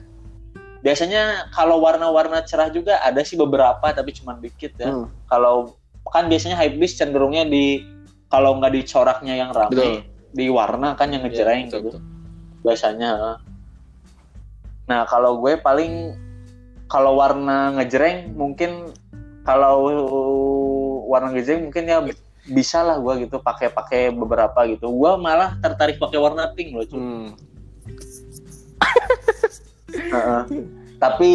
biasanya 0.83 1.47
kalau 1.49 1.79
warna-warna 1.79 2.43
cerah 2.43 2.67
juga 2.67 2.99
ada 2.99 3.23
sih 3.23 3.39
beberapa 3.39 3.87
tapi 3.87 4.11
cuma 4.11 4.35
dikit 4.35 4.75
ya 4.75 4.91
Hmm. 4.91 5.07
kalau 5.25 5.79
kan 6.05 6.27
biasanya 6.27 6.59
hypebeast 6.59 6.99
cenderungnya 6.99 7.47
di 7.47 7.87
kalau 8.27 8.59
nggak 8.59 8.75
di 8.75 8.83
coraknya 8.83 9.39
yang 9.39 9.49
Betul. 9.49 9.79
rame 9.79 10.03
di 10.29 10.45
warna 10.51 10.91
kan 10.93 11.07
yang 11.07 11.23
Iya, 11.23 11.31
ngejreng 11.31 11.63
betul, 11.65 11.79
gitu 11.79 11.87
betul. 11.87 12.01
biasanya 12.61 13.11
nah 14.85 15.01
kalau 15.07 15.39
gue 15.39 15.55
paling 15.55 16.19
kalau 16.85 17.15
warna 17.15 17.79
ngejreng 17.79 18.35
mungkin 18.35 18.91
kalau 19.45 19.87
warna 21.05 21.31
ngejreng 21.31 21.69
mungkin 21.69 21.85
ya 21.85 22.01
bisa 22.45 22.81
lah 22.85 22.97
gue 23.01 23.25
gitu 23.25 23.41
pakai 23.41 23.73
pakai 23.73 24.13
beberapa 24.13 24.65
gitu 24.69 24.89
gue 24.89 25.11
malah 25.17 25.57
tertarik 25.61 25.97
pakai 25.97 26.17
warna 26.17 26.51
pink 26.53 26.73
loh 26.73 26.85
cuy. 26.85 26.97
Hmm. 26.99 27.27
Heeh. 29.95 30.41
Tapi 30.97 31.31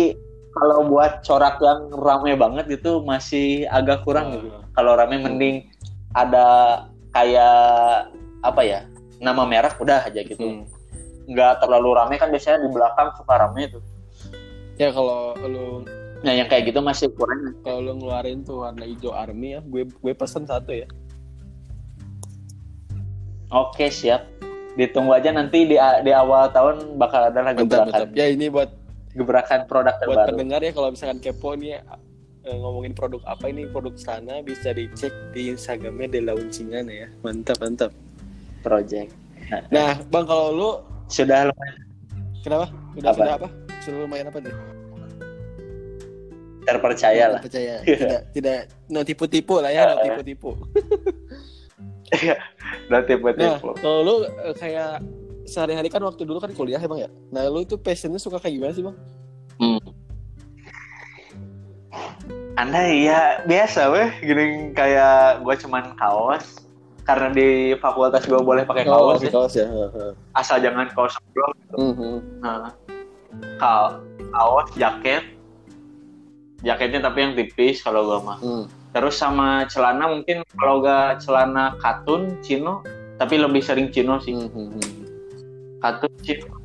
kalau 0.51 0.87
buat 0.91 1.23
corak 1.23 1.63
yang 1.63 1.95
rame 1.95 2.35
banget 2.35 2.67
itu 2.71 3.03
masih 3.07 3.71
agak 3.71 4.03
kurang 4.03 4.35
gitu. 4.35 4.51
Ah. 4.51 4.67
Kalau 4.75 4.93
rame 4.99 5.17
mending 5.23 5.71
ada 6.15 6.47
kayak 7.15 8.11
apa 8.43 8.63
ya 8.67 8.81
nama 9.23 9.47
merah 9.47 9.71
udah 9.79 10.07
aja 10.07 10.21
gitu. 10.27 10.43
Hmm. 10.43 10.67
Nggak 11.31 11.63
terlalu 11.63 11.89
rame 11.95 12.15
kan 12.19 12.35
biasanya 12.35 12.67
di 12.67 12.71
belakang 12.71 13.15
suka 13.15 13.35
rame 13.39 13.71
tuh. 13.71 13.83
Ya 14.79 14.91
kalau 14.91 15.37
lu 15.45 15.87
Nah 16.21 16.33
yang 16.37 16.49
kayak 16.53 16.69
gitu 16.69 16.85
masih 16.85 17.09
kurang. 17.17 17.57
kalau 17.65 17.81
lu 17.81 17.93
ngeluarin 17.97 18.45
tuh 18.45 18.61
warna 18.65 18.85
hijau 18.85 19.17
army 19.17 19.57
ya, 19.57 19.61
gue 19.65 19.89
gue 19.89 20.13
pesen 20.13 20.45
satu 20.45 20.73
ya. 20.73 20.89
Oke 23.51 23.89
siap. 23.89 24.29
Ditunggu 24.79 25.17
aja 25.17 25.33
nanti 25.35 25.67
di 25.67 25.77
di 25.77 26.13
awal 26.15 26.53
tahun 26.55 27.01
bakal 27.01 27.33
ada 27.33 27.41
lagi 27.43 27.65
Mantap 27.65 27.89
gebrakan 27.89 28.07
mantap. 28.07 28.19
Ya 28.21 28.27
ini 28.31 28.47
buat 28.53 28.71
gebrakan 29.17 29.61
produk 29.67 29.97
buat 29.99 30.07
terbaru. 30.07 30.29
pendengar 30.31 30.61
ya 30.63 30.71
kalau 30.71 30.89
misalkan 30.95 31.19
kepo 31.19 31.59
nih 31.59 31.83
eh, 32.47 32.57
ngomongin 32.63 32.95
produk 32.95 33.19
apa 33.27 33.51
ini 33.51 33.67
produk 33.67 33.97
sana 33.99 34.39
bisa 34.45 34.71
dicek 34.71 35.11
di 35.35 35.51
Instagramnya 35.51 36.15
di 36.15 36.21
launcingan 36.23 36.87
ya. 36.87 37.11
Mantap 37.27 37.59
mantap. 37.59 37.91
Project. 38.63 39.11
Nah 39.75 39.99
bang 39.99 40.25
kalau 40.29 40.47
lu 40.55 40.71
Sudah 41.11 41.51
lumayan 41.51 41.75
kenapa? 42.47 42.67
Udah 42.95 43.11
Apa? 43.11 43.19
sudah 43.19 43.35
apa? 43.35 43.49
Sudah 43.83 43.99
lumayan 44.07 44.27
apa 44.31 44.39
nih? 44.39 44.55
Terpercaya 46.67 47.25
lah. 47.37 47.41
Percaya. 47.41 47.81
Tidak 47.87 48.21
tidak 48.37 48.59
no 48.89 49.01
tipu-tipu 49.03 49.59
lah 49.61 49.73
ya, 49.73 49.95
no 49.95 50.03
tipu-tipu. 50.03 50.51
Udah 52.11 52.39
Nah, 52.91 53.03
tipe-tipe. 53.07 53.71
kalau 53.79 53.99
lu 54.03 54.15
eh, 54.27 54.55
kayak 54.59 54.99
sehari-hari 55.47 55.87
kan 55.91 56.03
waktu 56.03 56.23
dulu 56.27 56.39
kan 56.39 56.51
kuliah 56.55 56.79
bang 56.79 57.07
ya. 57.07 57.11
Nah 57.31 57.47
lu 57.51 57.63
itu 57.63 57.75
passionnya 57.79 58.19
suka 58.19 58.39
kayak 58.39 58.55
gimana 58.59 58.73
sih 58.75 58.85
bang? 58.87 58.97
Hmm. 59.59 59.81
Anda 62.59 62.83
ya 62.93 63.21
biasa 63.47 63.91
weh 63.91 64.11
gini 64.23 64.71
kayak 64.77 65.43
gue 65.43 65.55
cuman 65.67 65.97
kaos 65.97 66.61
karena 67.09 67.33
di 67.33 67.75
fakultas 67.83 68.23
gue 68.29 68.39
boleh 68.39 68.63
pakai 68.63 68.85
kaos 68.87 69.23
ya. 69.25 69.31
kaos 69.33 69.55
ya. 69.57 69.67
Asal 70.37 70.63
jangan 70.63 70.87
kaos 70.95 71.15
doang 71.35 71.55
gitu. 71.57 71.75
Mhm. 71.79 72.13
Nah, 72.45 72.71
kal 73.59 73.99
kaos 74.31 74.69
jaket 74.77 75.25
jaketnya 76.61 77.01
tapi 77.05 77.19
yang 77.25 77.33
tipis 77.37 77.81
kalau 77.85 78.07
gue 78.07 78.19
mah. 78.25 78.39
Hmm. 78.41 78.67
terus 78.91 79.23
sama 79.23 79.71
celana 79.71 80.11
mungkin 80.11 80.43
kalau 80.59 80.83
gak 80.83 81.23
celana 81.23 81.79
katun 81.79 82.35
chino 82.43 82.83
tapi 83.23 83.39
lebih 83.39 83.63
sering 83.63 83.93
chino 83.95 84.19
sih. 84.19 84.35
Mhm. 84.35 84.81
katun 85.79 86.13
chino. 86.27 86.59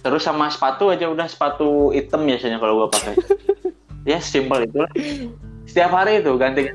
Terus 0.00 0.24
sama 0.24 0.48
sepatu 0.48 0.88
aja 0.88 1.08
udah 1.12 1.28
sepatu 1.28 1.92
hitam 1.92 2.24
biasanya 2.24 2.56
kalau 2.60 2.84
gue 2.84 2.88
pakai. 2.92 3.14
Ya 4.08 4.16
simpel 4.16 4.64
itu 4.64 4.80
lah. 4.80 4.88
Setiap 5.68 5.92
hari 5.92 6.24
itu 6.24 6.32
ganti 6.40 6.72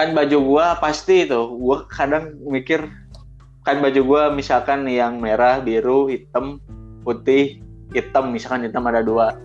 kan 0.00 0.16
baju 0.16 0.38
gua 0.40 0.66
pasti 0.80 1.28
itu 1.28 1.40
gua 1.60 1.84
kadang 1.90 2.32
mikir 2.40 2.88
kan 3.68 3.84
baju 3.84 4.00
gua 4.00 4.22
misalkan 4.32 4.88
yang 4.88 5.20
merah 5.20 5.60
biru 5.60 6.08
hitam 6.08 6.56
putih 7.04 7.60
hitam 7.92 8.32
misalkan 8.32 8.64
hitam 8.64 8.86
ada 8.88 9.04
dua 9.04 9.36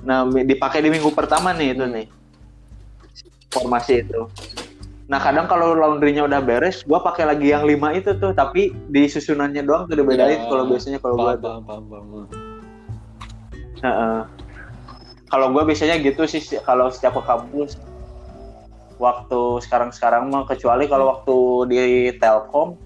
nah 0.00 0.24
dipakai 0.24 0.80
di 0.80 0.88
minggu 0.88 1.12
pertama 1.12 1.52
nih 1.52 1.76
itu 1.76 1.84
nih 1.84 2.06
formasi 3.50 4.02
itu 4.02 4.26
nah 5.10 5.18
kadang 5.18 5.50
kalau 5.50 5.74
laundrynya 5.74 6.22
udah 6.22 6.38
beres 6.38 6.86
gua 6.86 7.02
pakai 7.02 7.26
lagi 7.26 7.50
yang 7.50 7.66
lima 7.66 7.90
itu 7.92 8.14
tuh 8.16 8.30
tapi 8.30 8.70
di 8.88 9.10
susunannya 9.10 9.66
doang 9.66 9.90
tuh 9.90 9.98
dibedain 9.98 10.38
Ya, 10.38 10.46
kalau 10.46 10.64
biasanya 10.70 10.98
kalau 11.02 11.16
gua 11.18 11.34
Paham, 11.34 11.42
tuh 11.42 11.50
paham, 11.50 11.64
paham, 11.66 12.04
paham. 12.06 12.26
Heeh. 13.80 14.20
Kalau 15.30 15.46
gue 15.54 15.62
biasanya 15.62 15.96
gitu 16.02 16.26
sih 16.26 16.42
si- 16.42 16.60
kalau 16.66 16.90
setiap 16.90 17.16
ke 17.16 17.22
kampus. 17.22 17.78
Waktu 19.00 19.40
sekarang-sekarang 19.64 20.28
mah 20.28 20.44
kecuali 20.44 20.84
kalau 20.84 21.08
waktu 21.08 21.36
di 21.70 21.78
Telkom 22.20 22.76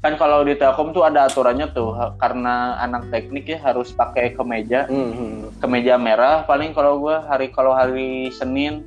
kan 0.00 0.16
kalau 0.16 0.40
di 0.40 0.56
Telkom 0.56 0.96
tuh 0.96 1.04
ada 1.04 1.28
aturannya 1.28 1.68
tuh 1.76 1.92
karena 2.16 2.80
anak 2.80 3.12
teknik 3.12 3.52
ya 3.52 3.58
harus 3.60 3.92
pakai 3.92 4.32
kemeja. 4.32 4.88
Mhm. 4.88 5.60
kemeja 5.60 6.00
merah 6.00 6.40
paling 6.48 6.72
kalau 6.72 7.04
gue 7.04 7.16
hari 7.28 7.52
kalau 7.52 7.76
hari 7.76 8.32
Senin 8.32 8.80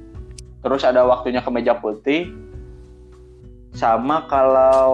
terus 0.65 0.82
ada 0.82 1.05
waktunya 1.05 1.41
kemeja 1.46 1.77
putih. 1.77 2.34
Sama 3.74 4.25
kalau 4.29 4.93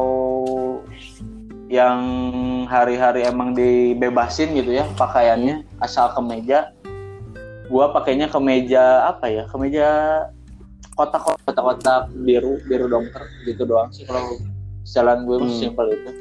yang 1.70 2.00
hari-hari 2.66 3.24
emang 3.24 3.54
dibebasin 3.54 4.58
gitu 4.58 4.74
ya 4.74 4.90
pakaiannya 4.98 5.62
asal 5.78 6.10
kemeja 6.18 6.74
gua 7.70 7.94
pakainya 7.94 8.26
kemeja 8.26 9.06
apa 9.06 9.30
ya 9.30 9.46
kemeja 9.46 9.88
kotak-kotak 10.98 11.46
kotak-kotak 11.46 12.10
biru 12.26 12.58
biru 12.66 12.90
dongker 12.90 13.22
gitu 13.46 13.70
doang 13.70 13.94
sih 13.94 14.02
kalau 14.10 14.42
jalan 14.90 15.24
gue 15.24 15.38
Hmm. 15.40 15.52
simpel 15.52 15.88
itu 15.90 16.12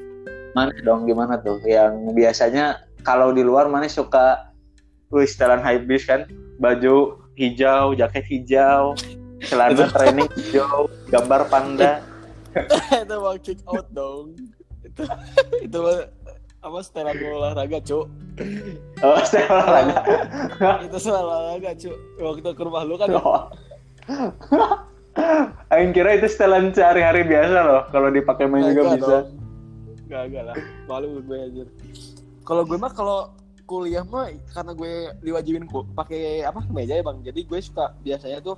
mana 0.53 0.73
dong 0.81 1.05
gimana 1.05 1.39
tuh 1.39 1.61
yang 1.63 1.93
biasanya 2.13 2.79
kalau 3.01 3.31
di 3.31 3.41
luar 3.41 3.69
mana 3.69 3.87
suka 3.87 4.49
wih 5.09 5.25
setelan 5.25 5.61
hypebeast 5.61 6.05
kan 6.05 6.21
baju 6.57 7.17
hijau 7.35 7.95
jaket 7.95 8.25
hijau 8.27 8.93
celana 9.41 9.87
training 9.89 10.27
hijau 10.35 10.91
gambar 11.09 11.47
panda 11.47 12.03
itu 13.05 13.15
mau 13.15 13.37
kick 13.39 13.61
out 13.69 13.87
dong. 13.93 14.35
Itu 14.83 15.05
itu 15.63 15.79
apa 16.59 16.79
setelan 16.83 17.15
olahraga, 17.15 17.79
Cuk. 17.79 18.09
oh 18.99 19.19
setelan 19.23 19.55
olahraga 19.55 19.97
Itu 20.83 20.97
setelan 20.99 21.23
olahraga, 21.23 21.71
Cuk. 21.77 21.97
Waktu 22.19 22.51
ke 22.51 22.63
rumah 22.67 22.83
lu 22.83 22.99
kan 22.99 23.09
Oh. 23.15 23.47
Aing 25.69 25.93
kira 25.93 26.15
itu 26.15 26.27
setelan 26.27 26.71
sehari-hari 26.71 27.23
biasa 27.23 27.57
loh. 27.61 27.83
Kalau 27.89 28.09
dipakai 28.09 28.47
main 28.47 28.65
juga 28.67 28.83
Kagak 28.85 28.95
bisa. 28.95 29.09
dong. 29.09 29.27
Kagak 30.07 30.43
lah. 30.45 30.57
Malu 30.87 31.21
gue 31.21 31.39
anjir. 31.39 31.67
Kalau 32.43 32.63
gue 32.65 32.77
mah 32.77 32.91
kalau 32.91 33.19
kuliah 33.69 34.01
mah 34.03 34.33
karena 34.49 34.73
gue 34.73 34.93
diwajibin 35.21 35.69
pakai 35.93 36.41
apa 36.41 36.65
kemeja 36.65 36.97
ya 36.97 37.05
bang 37.05 37.21
jadi 37.21 37.41
gue 37.45 37.61
suka 37.61 37.93
biasanya 38.01 38.41
tuh 38.41 38.57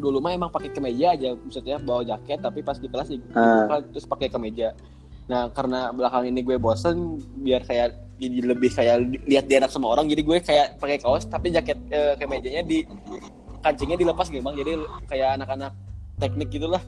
dulu 0.00 0.16
mah 0.16 0.32
emang 0.32 0.48
pakai 0.48 0.72
kemeja 0.72 1.12
aja 1.12 1.36
maksudnya 1.36 1.76
bawa 1.76 2.00
jaket 2.02 2.40
tapi 2.40 2.64
pas 2.64 2.80
di 2.80 2.88
kelas 2.88 3.12
Ah. 3.36 3.68
terus 3.84 4.08
pakai 4.08 4.32
kemeja 4.32 4.72
nah 5.28 5.52
karena 5.52 5.92
belakang 5.92 6.24
ini 6.24 6.40
gue 6.40 6.56
bosen 6.56 7.20
biar 7.36 7.68
kayak 7.68 8.00
jadi 8.16 8.48
lebih 8.48 8.72
kayak 8.72 8.96
li- 9.04 9.20
lihat 9.28 9.44
dia 9.44 9.60
enak 9.60 9.68
sama 9.68 9.92
orang 9.92 10.08
jadi 10.08 10.24
gue 10.24 10.38
kayak 10.40 10.80
pakai 10.80 10.96
kaos 10.96 11.28
tapi 11.28 11.52
jaket 11.52 11.76
eh, 11.92 12.16
kemejanya 12.16 12.64
di 12.64 12.88
kancingnya 13.60 13.96
dilepas 13.96 14.26
gitu 14.28 14.40
bang? 14.40 14.56
Jadi 14.56 14.70
kayak 15.06 15.28
anak-anak 15.38 15.72
teknik 16.18 16.48
gitulah. 16.50 16.82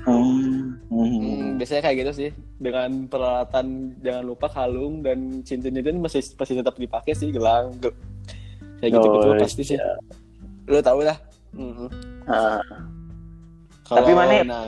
Hmm. 0.00 0.80
Hmm. 0.88 1.06
hmm, 1.06 1.48
biasanya 1.60 1.82
kayak 1.84 1.96
gitu 2.02 2.12
sih. 2.16 2.30
Dengan 2.56 3.06
peralatan 3.06 3.94
jangan 4.00 4.24
lupa 4.24 4.48
kalung 4.48 5.04
dan 5.04 5.44
cincin 5.44 5.76
itu 5.76 5.92
masih 5.94 6.24
pasti 6.34 6.56
tetap 6.56 6.74
dipakai 6.76 7.12
sih 7.12 7.28
gelang 7.30 7.76
ge- 7.78 7.94
kayak 8.80 8.96
gitu 8.96 9.06
gitu 9.12 9.28
Oh, 9.28 9.36
pasti 9.36 9.62
sih. 9.64 9.78
lo 10.66 10.80
tau 10.80 11.00
lah. 11.04 11.18
Ah, 12.24 12.62
Kalau- 13.84 14.06
Tapi 14.06 14.12
mana- 14.14 14.46
nah, 14.46 14.62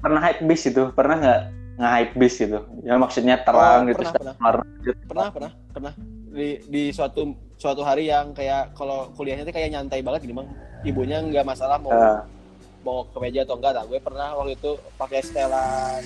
pernah 0.00 0.20
hype 0.24 0.40
bis 0.48 0.64
itu? 0.64 0.82
Pernah 0.96 1.16
nggak 1.20 1.40
nge 1.76 1.88
hype 1.92 2.14
bis 2.16 2.34
gitu? 2.40 2.58
Ya 2.80 2.94
maksudnya 2.96 3.36
terang 3.44 3.84
Oh, 3.84 3.88
gitu 3.92 4.00
pernah, 4.00 4.12
gitu. 4.80 4.92
pernah 5.04 5.26
pernah 5.28 5.50
pernah 5.70 5.92
di 6.30 6.62
di 6.70 6.82
suatu 6.94 7.34
suatu 7.58 7.82
hari 7.82 8.08
yang 8.08 8.32
kayak 8.32 8.72
kalau 8.78 9.10
kuliahnya 9.18 9.44
tuh 9.44 9.54
kayak 9.54 9.74
nyantai 9.74 10.00
banget 10.00 10.24
gini 10.24 10.34
bang 10.38 10.48
ibunya 10.86 11.18
nggak 11.20 11.44
masalah 11.44 11.76
mau 11.76 11.92
Ah, 11.92 12.24
mau 12.80 13.04
ke 13.04 13.18
meja 13.20 13.44
atau 13.44 13.60
enggak. 13.60 13.76
Nah 13.76 13.84
gue 13.84 14.00
pernah 14.00 14.32
waktu 14.40 14.56
itu 14.56 14.80
pakai 14.96 15.20
setelan 15.20 16.02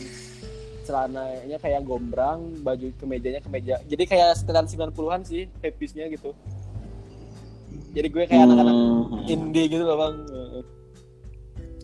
celananya 0.84 1.56
kayak 1.62 1.80
gombrang 1.86 2.60
baju 2.60 2.92
kemejanya 3.00 3.40
kemeja 3.40 3.80
jadi 3.88 4.04
kayak 4.04 4.36
setelan 4.36 4.68
90-an 4.68 5.20
sih 5.24 5.48
hepisnya 5.62 6.10
gitu. 6.10 6.34
Jadi 7.94 8.08
gue 8.10 8.24
kayak 8.26 8.42
anak-anak 8.50 8.74
hmm. 8.74 9.32
indie 9.32 9.70
gitu 9.70 9.84
loh 9.86 9.96
bang 9.96 10.14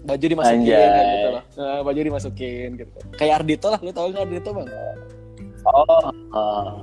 baju 0.00 0.24
dimasukin 0.26 0.60
Anjay. 0.64 0.80
kayak 0.80 1.06
gitu 1.12 1.28
loh. 1.30 1.44
Baju 1.86 2.00
dimasukin 2.02 2.70
gitu. 2.76 2.92
Kayak 3.14 3.34
Ardito 3.44 3.66
lah 3.70 3.80
lu 3.80 3.92
tau 3.94 4.10
nggak 4.10 4.24
Ardito 4.26 4.50
bang 4.52 4.68
oh 5.66 6.10
ah. 6.32 6.80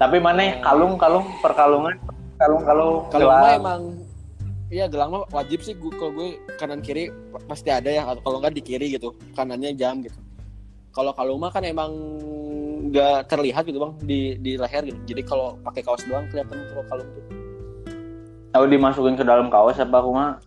Tapi 0.00 0.16
mana 0.16 0.56
kalung 0.64 0.96
kalung 0.96 1.28
perkalungan 1.44 2.00
kalung 2.40 2.64
kalung 2.64 3.04
kalau 3.12 3.28
mah 3.28 3.52
emang 3.52 3.82
Iya 4.70 4.86
gelang 4.86 5.10
mah 5.10 5.26
wajib 5.34 5.66
sih 5.66 5.74
gue 5.74 5.90
kalau 5.98 6.14
gue 6.14 6.38
kanan 6.54 6.78
kiri 6.78 7.10
pa- 7.10 7.42
pasti 7.50 7.74
ada 7.74 7.90
ya 7.90 8.06
atau 8.06 8.22
kalau 8.22 8.38
nggak 8.38 8.54
di 8.54 8.62
kiri 8.62 8.94
gitu 8.94 9.18
kanannya 9.34 9.74
jam 9.74 9.98
gitu. 9.98 10.14
Kalau 10.94 11.10
kalung 11.10 11.42
mah 11.42 11.50
kan 11.50 11.66
emang 11.66 11.90
nggak 12.86 13.26
terlihat 13.26 13.66
gitu 13.66 13.82
bang 13.82 13.98
di 14.06 14.38
di 14.38 14.54
leher 14.54 14.86
gitu. 14.86 14.94
Jadi 15.10 15.26
kalau 15.26 15.58
pakai 15.66 15.82
kaos 15.82 16.06
doang 16.06 16.30
kelihatan 16.30 16.62
kalau 16.70 16.86
kalung 16.86 17.08
tuh. 17.18 17.24
tahu 18.54 18.64
dimasukin 18.70 19.18
ke 19.18 19.26
dalam 19.26 19.50
kaos 19.50 19.74
apa 19.82 19.96
aku 19.98 20.10
mah 20.14 20.38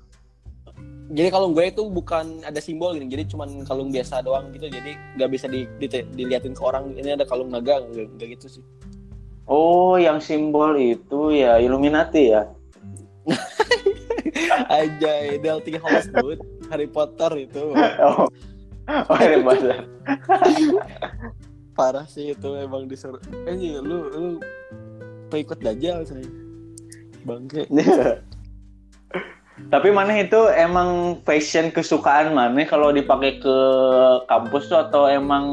Jadi 1.11 1.27
kalung 1.27 1.51
gue 1.51 1.67
itu 1.67 1.83
bukan 1.91 2.47
ada 2.47 2.63
simbol 2.63 2.95
gitu. 2.95 3.03
Jadi 3.03 3.23
cuman 3.27 3.67
kalung 3.67 3.91
biasa 3.91 4.23
doang 4.23 4.55
gitu. 4.55 4.71
Jadi 4.71 4.95
nggak 5.19 5.29
bisa 5.35 5.51
di, 5.51 5.67
di- 5.83 6.07
diliatin 6.15 6.55
ke 6.55 6.63
orang 6.63 6.95
ini 6.95 7.11
ada 7.11 7.27
kalung 7.27 7.51
naga 7.51 7.83
nggak 7.91 8.39
gitu 8.39 8.47
sih. 8.47 8.63
Oh 9.47 9.95
yang 9.99 10.19
simbol 10.23 10.75
itu 10.77 11.33
ya 11.33 11.59
Illuminati 11.59 12.33
ya 12.33 12.47
Aja 14.69 15.13
Delty 15.39 15.79
Hollywood 15.79 16.39
Harry 16.67 16.89
Potter 16.89 17.31
itu 17.49 17.71
oh 18.07 18.27
oh 18.87 19.17
Harry 19.17 19.39
Potter 19.39 19.87
parah 21.73 22.05
sih 22.05 22.33
itu 22.33 22.49
emang 22.55 22.85
disuruh. 22.85 23.19
Eh 23.49 23.57
iya, 23.57 23.81
lu 23.81 24.07
lu 24.13 24.23
pengikut 25.27 25.59
dajal 25.59 26.05
saya. 26.05 26.25
Bangke. 27.25 27.65
Tapi 29.69 29.89
mana 29.93 30.17
itu 30.17 30.49
emang 30.53 31.21
fashion 31.25 31.69
kesukaan 31.69 32.33
mana 32.33 32.65
kalau 32.65 32.89
dipakai 32.89 33.37
ke 33.37 33.57
kampus 34.25 34.69
tuh 34.69 34.81
atau 34.81 35.05
emang 35.05 35.45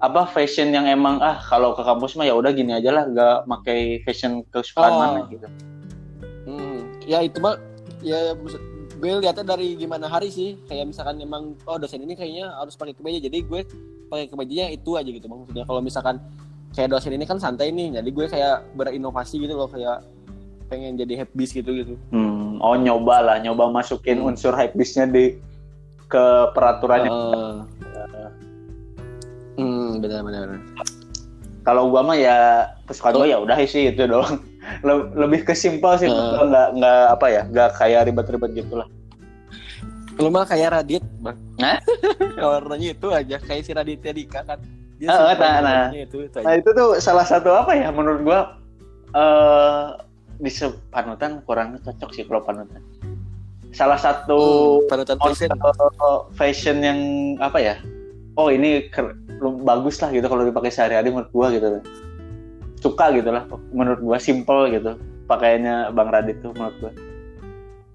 apa 0.00 0.24
fashion 0.26 0.72
yang 0.72 0.84
emang 0.84 1.20
ah 1.20 1.36
kalau 1.38 1.72
ke 1.72 1.82
kampus 1.82 2.16
mah 2.16 2.24
ya 2.24 2.32
udah 2.32 2.50
gini 2.50 2.72
aja 2.72 2.88
lah 2.90 3.04
gak 3.06 3.36
pakai 3.46 3.78
fashion 4.02 4.40
kesukaan 4.46 4.90
Oh. 4.90 4.98
mana 4.98 5.20
gitu. 5.28 5.46
Hmm, 6.42 6.78
ya 7.04 7.20
itu 7.20 7.36
mah 7.36 7.60
ya 8.00 8.32
gue 8.96 9.12
lihatnya 9.18 9.44
dari 9.46 9.76
gimana 9.76 10.08
hari 10.08 10.28
sih 10.28 10.56
kayak 10.64 10.88
misalkan 10.88 11.20
emang 11.20 11.52
oh 11.62 11.76
dosen 11.76 12.00
ini 12.00 12.12
kayaknya 12.12 12.48
harus 12.50 12.74
pakai 12.74 12.92
kemeja 12.92 13.28
jadi 13.28 13.38
gue 13.40 13.60
pakai 14.08 14.26
kemejanya 14.26 14.66
itu 14.70 14.90
aja 14.94 15.06
gitu 15.06 15.24
maksudnya 15.24 15.64
kalau 15.64 15.80
misalkan 15.80 16.16
kayak 16.70 16.88
dosen 16.90 17.12
ini 17.12 17.24
kan 17.24 17.36
santai 17.36 17.68
nih 17.68 17.96
jadi 17.96 18.08
gue 18.08 18.26
kayak 18.26 18.56
berinovasi 18.72 19.36
gitu 19.38 19.52
loh 19.54 19.68
kayak 19.68 20.00
pengen 20.66 20.96
jadi 20.96 21.24
habis 21.24 21.50
gitu 21.50 21.70
gitu 21.74 21.94
Hmm, 22.08 22.56
oh 22.58 22.72
nyoba 22.74 23.20
lah, 23.20 23.36
nyoba 23.38 23.68
masukin 23.68 24.16
Hmm. 24.16 24.28
unsur 24.28 24.52
hypebeastnya 24.52 25.06
di 25.06 25.36
ke 26.06 26.24
peraturannya. 26.52 27.08
Heeh. 27.08 27.54
Hmm 30.00 30.20
benar 30.24 30.24
benar 30.24 30.40
benar. 30.48 30.62
Kalau 31.60 31.92
gua 31.92 32.00
mah 32.00 32.16
ya 32.16 32.38
kesukaan 32.88 33.20
gua 33.20 33.28
ya 33.28 33.36
udah 33.36 33.56
sih 33.68 33.92
itu 33.92 34.08
doang. 34.08 34.40
Le- 34.86 35.12
Lebih 35.16 35.44
ke 35.44 35.52
simpel 35.52 35.92
sih, 36.00 36.08
Heeh. 36.08 36.40
nggak 36.48 36.68
nggak 36.80 37.00
apa 37.12 37.26
ya, 37.28 37.42
nggak 37.48 37.70
kayak 37.76 38.00
ribet-ribet 38.08 38.50
gitu 38.64 38.80
lah. 38.80 38.88
lu 40.20 40.28
mah 40.28 40.44
kayak 40.44 40.76
Radit 40.76 41.00
bang 41.24 41.38
Hah? 41.64 41.80
warnanya 42.52 42.92
itu 42.92 43.08
aja 43.08 43.40
kayak 43.40 43.62
si 43.64 43.72
Raditya 43.72 44.12
Dika 44.12 44.44
kan 44.44 44.60
dia 45.00 45.08
simple 45.16 45.32
nah, 45.40 45.64
nah. 45.64 45.84
itu, 45.96 46.28
itu 46.28 46.36
aja. 46.36 46.44
Nah 46.44 46.54
itu 46.60 46.68
tuh 46.76 46.88
salah 47.00 47.24
satu 47.24 47.48
apa 47.56 47.72
ya 47.72 47.88
menurut 47.88 48.20
gua 48.20 48.40
eh 49.16 49.96
di 50.36 50.52
panutan 50.92 51.40
kurang 51.48 51.80
cocok 51.80 52.10
sih 52.12 52.28
kalau 52.28 52.44
panutan. 52.44 52.84
Salah 53.72 53.96
satu 53.96 54.76
Hmm, 54.84 54.88
panutan 54.92 55.16
fashion 55.24 55.48
fashion 56.36 56.76
yang 56.84 56.98
apa 57.40 57.56
ya? 57.64 57.74
Oh 58.34 58.48
ini 58.48 58.86
bagus 59.64 59.98
lah 59.98 60.10
gitu 60.10 60.26
kalau 60.26 60.46
dipakai 60.46 60.70
sehari-hari 60.70 61.10
menurut 61.10 61.30
gua 61.30 61.50
gitu. 61.50 61.82
Suka 62.80 63.12
gitu 63.12 63.28
lah 63.28 63.44
menurut 63.70 64.00
gua 64.00 64.16
simple 64.16 64.70
gitu 64.70 64.96
pakaiannya 65.26 65.92
Bang 65.92 66.10
Radit 66.10 66.40
tuh 66.40 66.54
menurut 66.54 66.76
gua. 66.80 66.92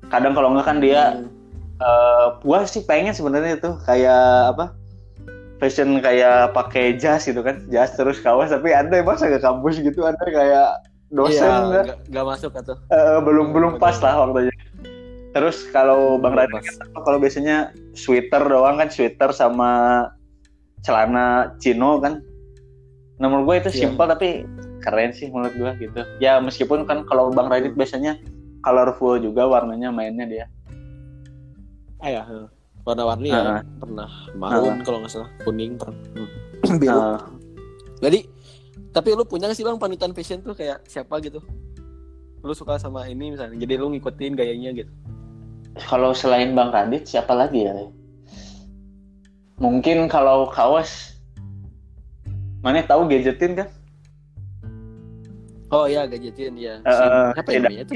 Kadang 0.07 0.33
kalau 0.33 0.53
enggak 0.53 0.67
kan 0.67 0.77
dia 0.79 1.01
Hmm. 1.15 1.27
eh 1.75 2.27
gua 2.39 2.63
sih 2.63 2.83
pengen 2.83 3.11
sebenarnya 3.11 3.59
tuh 3.59 3.75
kayak 3.83 4.55
apa? 4.55 4.71
Fashion 5.55 6.03
kayak 6.03 6.51
pakai 6.51 6.99
jas 6.99 7.23
gitu 7.23 7.39
kan, 7.39 7.63
jas 7.71 7.95
terus 7.95 8.19
kaos 8.19 8.51
tapi 8.51 8.75
ada 8.75 8.91
yang 8.91 9.07
masa 9.07 9.31
ke 9.31 9.39
kampus 9.39 9.79
gitu 9.79 10.03
ada 10.03 10.19
kayak 10.19 10.83
dosen 11.15 11.47
Iya, 11.47 11.63
nggak? 11.63 11.83
nggak 11.87 11.97
nggak 12.11 12.25
masuk 12.27 12.51
atau 12.59 12.75
Eh, 12.91 13.17
belum 13.23 13.55
belum 13.55 13.71
pas 13.79 13.95
lah 14.03 14.19
waktunya. 14.19 14.51
Terus 15.31 15.67
kalau 15.71 16.19
Bang 16.19 16.35
Radit 16.35 16.59
kan 16.59 17.03
kalau 17.03 17.19
biasanya 17.19 17.71
sweater 17.95 18.43
doang 18.43 18.79
kan 18.79 18.91
sweater 18.91 19.31
sama 19.31 19.71
celana 20.85 21.25
chino 21.57 21.97
kan. 21.97 22.21
Nah, 23.17 23.25
menurut 23.25 23.45
gue 23.49 23.55
itu 23.65 23.69
Iya. 23.73 23.79
simpel 23.89 24.05
tapi 24.05 24.29
keren 24.79 25.09
sih 25.09 25.27
menurut 25.27 25.55
gue 25.55 25.71
gitu. 25.81 26.01
Ya 26.21 26.37
meskipun 26.37 26.85
kan 26.85 27.01
kalau 27.03 27.33
Bang 27.33 27.49
Radit 27.49 27.73
biasanya 27.73 28.21
colorful 28.61 29.17
juga 29.17 29.45
warnanya 29.45 29.89
mainnya 29.89 30.25
dia. 30.25 30.45
ah 31.97 32.11
ya 32.11 32.21
warna-warni 32.85 33.33
ya 33.33 33.65
pernah 33.81 34.05
maroon 34.37 34.85
kalau 34.85 35.01
nggak 35.01 35.09
salah 35.09 35.29
kuning 35.41 35.73
pernah 35.73 35.97
Hmm. 36.13 36.77
biru 36.77 36.93
Nah, 36.93 37.17
jadi 37.97 38.19
tapi 38.93 39.09
lu 39.17 39.25
punya 39.25 39.49
nggak 39.49 39.57
sih 39.57 39.65
bang 39.65 39.81
panutan 39.81 40.13
fashion 40.13 40.37
tuh 40.45 40.53
kayak 40.53 40.85
siapa 40.85 41.17
gitu 41.17 41.41
lu 42.45 42.53
suka 42.53 42.77
sama 42.77 43.09
ini 43.09 43.33
misalnya 43.33 43.57
jadi 43.57 43.81
lu 43.81 43.89
ngikutin 43.89 44.37
gayanya 44.37 44.69
gitu 44.75 44.91
kalau 45.89 46.13
selain 46.13 46.53
Bang 46.53 46.69
Radit 46.69 47.09
siapa 47.09 47.33
lagi 47.33 47.65
ya? 47.65 47.73
Mungkin 49.55 50.07
kalau 50.07 50.49
kaos 50.49 51.15
Mana 52.59 52.81
tahu 52.81 53.05
gadgetin 53.05 53.55
kan? 53.55 53.69
oh 55.69 55.85
iya 55.85 56.05
gadgetin 56.05 56.55
ya 56.55 56.79
si, 56.79 57.03
siapa 57.35 57.49
ya 57.51 57.57
tidak. 57.57 57.69
namanya 57.69 57.83
tuh 57.85 57.95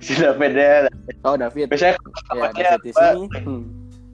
Sudah 0.00 0.32
beda. 0.34 0.68
oh 1.22 1.34
David 1.36 1.66
Biasanya 1.68 1.94
ya 2.32 2.42
David 2.48 2.80
di 2.80 2.90
apa? 2.90 3.00
sini 3.12 3.26
Hmm. 3.40 3.62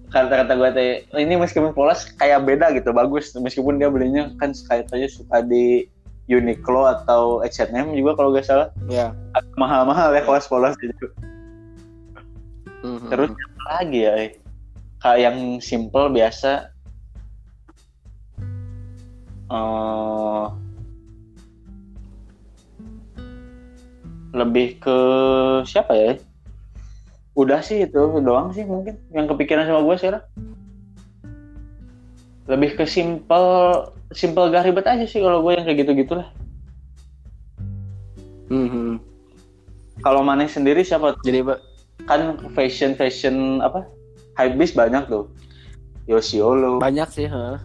kata-kata 0.08 0.52
gue 0.54 0.70
teh 0.72 0.90
ini 1.16 1.34
meskipun 1.34 1.70
polos 1.70 2.06
kayak 2.14 2.42
beda 2.42 2.72
gitu 2.72 2.90
bagus 2.90 3.34
meskipun 3.34 3.76
dia 3.76 3.90
belinya 3.90 4.30
kan 4.36 4.54
kayaknya 4.54 5.06
suka 5.06 5.42
di 5.42 5.86
Uniqlo 6.26 6.86
atau 6.86 7.38
H&M 7.40 7.90
juga 7.92 8.14
kalau 8.14 8.30
gak 8.30 8.46
salah 8.46 8.68
ya 8.86 9.10
mahal-mahal 9.54 10.10
ya 10.10 10.22
kaos 10.22 10.46
polos 10.46 10.74
gitu 10.78 11.06
Mhm. 12.82 13.08
terus 13.08 13.30
apa 13.30 13.62
lagi 13.76 13.98
ya 14.00 14.12
eh? 14.16 14.30
kayak 14.98 15.18
yang 15.20 15.36
simple 15.58 16.06
biasa 16.08 16.70
eh 19.46 20.44
lebih 24.36 24.76
ke 24.82 24.98
siapa 25.64 25.92
ya? 25.96 26.12
Udah 27.36 27.60
sih 27.60 27.84
itu 27.84 28.02
doang 28.20 28.52
sih 28.52 28.64
mungkin 28.64 28.96
yang 29.12 29.28
kepikiran 29.28 29.68
sama 29.68 29.84
gue 29.84 29.96
sekarang 30.00 30.24
lebih 32.46 32.78
ke 32.78 32.84
simple 32.86 33.48
simple 34.14 34.48
gak 34.54 34.70
ribet 34.70 34.86
aja 34.86 35.02
sih 35.02 35.18
kalau 35.18 35.42
gue 35.42 35.58
yang 35.58 35.66
kayak 35.66 35.82
gitu 35.82 35.92
gitulah 35.98 36.28
Mhm. 38.46 39.02
kalau 40.06 40.22
Maneh 40.22 40.46
sendiri 40.46 40.86
siapa 40.86 41.18
jadi 41.26 41.42
Pak, 41.42 41.58
kan 42.06 42.38
fashion 42.54 42.94
fashion 42.94 43.58
apa? 43.58 43.82
Hypebeast 44.38 44.78
banyak 44.78 45.10
tuh. 45.10 45.26
Yosiolo 46.06 46.78
banyak 46.78 47.10
sih 47.10 47.26
ha 47.26 47.58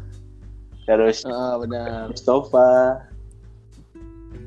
terus 0.83 1.23
Ah, 1.25 1.55
benar 1.57 2.09
Mustafa 2.09 3.05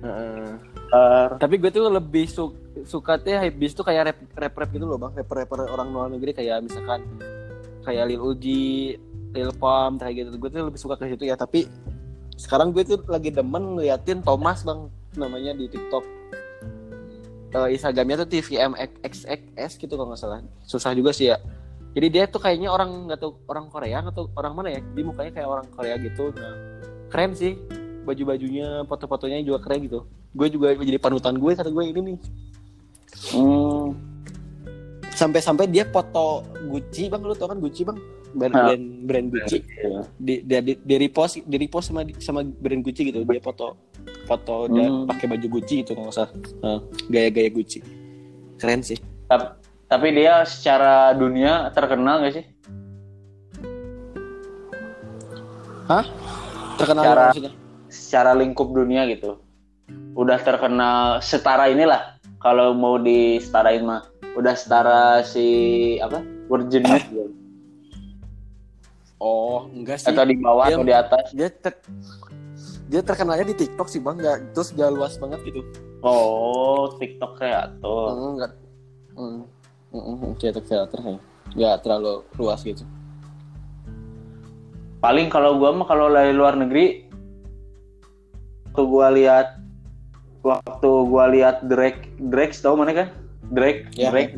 Heeh. 0.04 0.48
Ntar. 0.92 1.40
Tapi 1.40 1.54
gue 1.56 1.70
tuh 1.72 1.88
lebih 1.88 2.28
su- 2.28 2.56
suka 2.84 3.16
tuh 3.16 3.32
hype 3.32 3.56
beast 3.56 3.72
tuh 3.72 3.86
kayak 3.88 4.12
rap 4.12 4.18
rap 4.36 4.54
rap 4.54 4.70
gitu 4.70 4.84
loh 4.84 5.00
bang, 5.00 5.16
rapper 5.16 5.36
rapper 5.42 5.64
orang 5.64 5.88
luar 5.90 6.08
negeri 6.12 6.36
kayak 6.36 6.60
misalkan 6.60 7.00
kayak 7.88 8.12
Lil 8.12 8.20
Uzi, 8.20 9.00
Lil 9.32 9.52
Pump 9.56 10.04
kayak 10.04 10.14
gitu. 10.20 10.36
Gue 10.36 10.52
tuh 10.52 10.68
lebih 10.68 10.80
suka 10.80 11.00
ke 11.00 11.08
situ 11.08 11.24
ya. 11.24 11.40
Tapi 11.40 11.64
sekarang 12.36 12.76
gue 12.76 12.84
tuh 12.84 13.00
lagi 13.08 13.32
demen 13.32 13.80
ngeliatin 13.80 14.20
Thomas 14.20 14.60
bang 14.60 14.92
namanya 15.16 15.56
di 15.56 15.72
TikTok. 15.72 16.04
Eh, 17.54 17.68
Instagramnya 17.72 18.26
tuh 18.26 18.28
TVMXXS 18.28 19.78
gitu 19.80 19.94
kalau 19.94 20.12
nggak 20.12 20.20
salah. 20.20 20.44
Susah 20.68 20.92
juga 20.92 21.16
sih 21.16 21.32
ya. 21.32 21.40
Jadi 21.94 22.06
dia 22.10 22.26
tuh 22.26 22.42
kayaknya 22.42 22.68
orang 22.68 23.06
nggak 23.06 23.22
tahu 23.22 23.38
orang 23.46 23.70
Korea 23.70 24.02
atau 24.02 24.26
orang 24.34 24.52
mana 24.52 24.68
ya? 24.68 24.80
Dia 24.82 25.04
mukanya 25.06 25.30
kayak 25.30 25.48
orang 25.48 25.66
Korea 25.70 25.94
gitu. 25.96 26.34
Nah, 26.34 26.54
keren 27.06 27.32
sih 27.32 27.54
baju-bajunya, 28.02 28.82
foto-fotonya 28.84 29.40
juga 29.40 29.62
keren 29.62 29.86
gitu. 29.86 30.02
Gue 30.34 30.50
juga 30.50 30.74
jadi 30.74 30.98
panutan 30.98 31.38
gue 31.38 31.54
kata 31.54 31.70
gue 31.70 31.84
ini 31.86 32.00
nih. 32.02 32.18
Hmm. 33.30 33.94
Sampai-sampai 35.14 35.70
dia 35.70 35.86
foto 35.86 36.42
Gucci 36.66 37.06
bang, 37.06 37.22
lu 37.22 37.32
tau 37.32 37.46
kan 37.46 37.62
Gucci 37.62 37.86
bang? 37.86 37.94
Brand 38.34 38.50
Ah. 38.50 38.66
brand, 38.66 38.84
brand 39.06 39.26
Gucci. 39.30 39.62
Iya. 39.62 39.98
Di, 40.18 40.34
dia 40.42 40.58
di, 40.58 40.74
di 40.74 40.94
repost, 40.98 41.46
di 41.46 41.56
repost 41.56 41.94
sama 41.94 42.02
sama 42.18 42.42
brand 42.42 42.82
Gucci 42.82 43.14
gitu. 43.14 43.22
Dia 43.22 43.38
foto 43.38 43.78
foto 44.26 44.66
dia 44.66 44.90
Hmm. 44.90 45.06
pakai 45.06 45.30
baju 45.30 45.46
Gucci 45.48 45.86
gitu 45.86 45.94
nggak 45.94 46.10
salah. 46.10 46.34
Nah, 46.58 46.82
gaya-gaya 47.06 47.46
Gucci. 47.48 47.78
Keren 48.58 48.82
sih. 48.82 48.98
Tapi 49.84 50.08
dia 50.16 50.42
secara 50.48 51.12
dunia 51.12 51.70
terkenal 51.70 52.24
gak 52.24 52.34
sih? 52.40 52.44
Terkenal 56.80 57.02
Cara- 57.04 57.30
maksudnya. 57.30 57.52
Secara 57.92 58.30
lingkup 58.34 58.74
dunia 58.74 59.06
gitu. 59.06 59.38
Udah 60.18 60.40
terkenal 60.42 61.20
setara 61.22 61.70
inilah. 61.70 62.18
Kalau 62.42 62.74
mau 62.74 62.98
disetarain 62.98 63.84
mah. 63.86 64.02
Udah 64.34 64.58
setara 64.58 65.22
si 65.22 65.46
apa? 66.02 66.20
Virgin 66.50 66.82
News? 66.82 67.04
Oh, 69.22 69.70
enggak 69.70 70.02
sih. 70.02 70.10
Atau 70.10 70.26
di 70.26 70.36
bawah 70.36 70.66
Dia- 70.68 70.76
atau 70.76 70.84
di 70.84 70.94
atas? 70.94 71.24
Dia 71.32 71.48
ter- 71.48 71.84
dia 72.84 73.00
terkenalnya 73.00 73.46
di 73.48 73.56
TikTok 73.56 73.88
sih 73.88 73.96
bang, 74.02 74.20
nggak 74.20 74.52
terus 74.52 74.74
gak 74.76 74.92
luas 74.92 75.16
banget 75.16 75.40
gitu. 75.48 75.64
Oh, 76.04 76.92
TikTok 77.00 77.40
kreator. 77.40 78.06
Enggak. 78.12 78.52
Hmm. 79.16 79.48
Kreator 80.42 80.62
kreator 80.66 80.98
ya. 80.98 81.18
Nggak 81.54 81.76
terlalu 81.86 82.26
luas 82.34 82.66
gitu. 82.66 82.82
Paling 84.98 85.30
kalau 85.30 85.60
gua 85.62 85.70
mah 85.70 85.86
kalau 85.86 86.10
dari 86.10 86.34
luar 86.34 86.58
negeri 86.58 87.06
waktu 88.72 88.82
gua 88.90 89.08
lihat 89.14 89.62
waktu 90.42 90.90
gua 91.06 91.30
lihat 91.30 91.62
Drake 91.70 92.10
Drake 92.18 92.56
tahu 92.58 92.74
mana 92.74 92.90
kan? 92.90 93.08
Drake 93.54 93.86
Ya. 93.94 94.10
Drake 94.10 94.34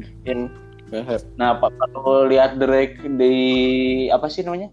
Hmm. 0.86 1.02
Nah, 1.34 1.58
Pak 1.58 1.74
kalau 1.82 2.30
lihat 2.30 2.62
Drake 2.62 3.02
di 3.18 3.34
apa 4.06 4.30
sih 4.30 4.46
namanya? 4.46 4.70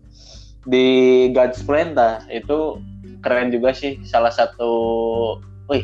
Di 0.70 0.86
God's 1.34 1.66
Plan 1.66 1.98
dah, 1.98 2.22
itu 2.30 2.78
keren 3.26 3.50
juga 3.50 3.74
sih 3.74 3.98
salah 4.06 4.30
satu 4.30 4.70
wih, 5.74 5.82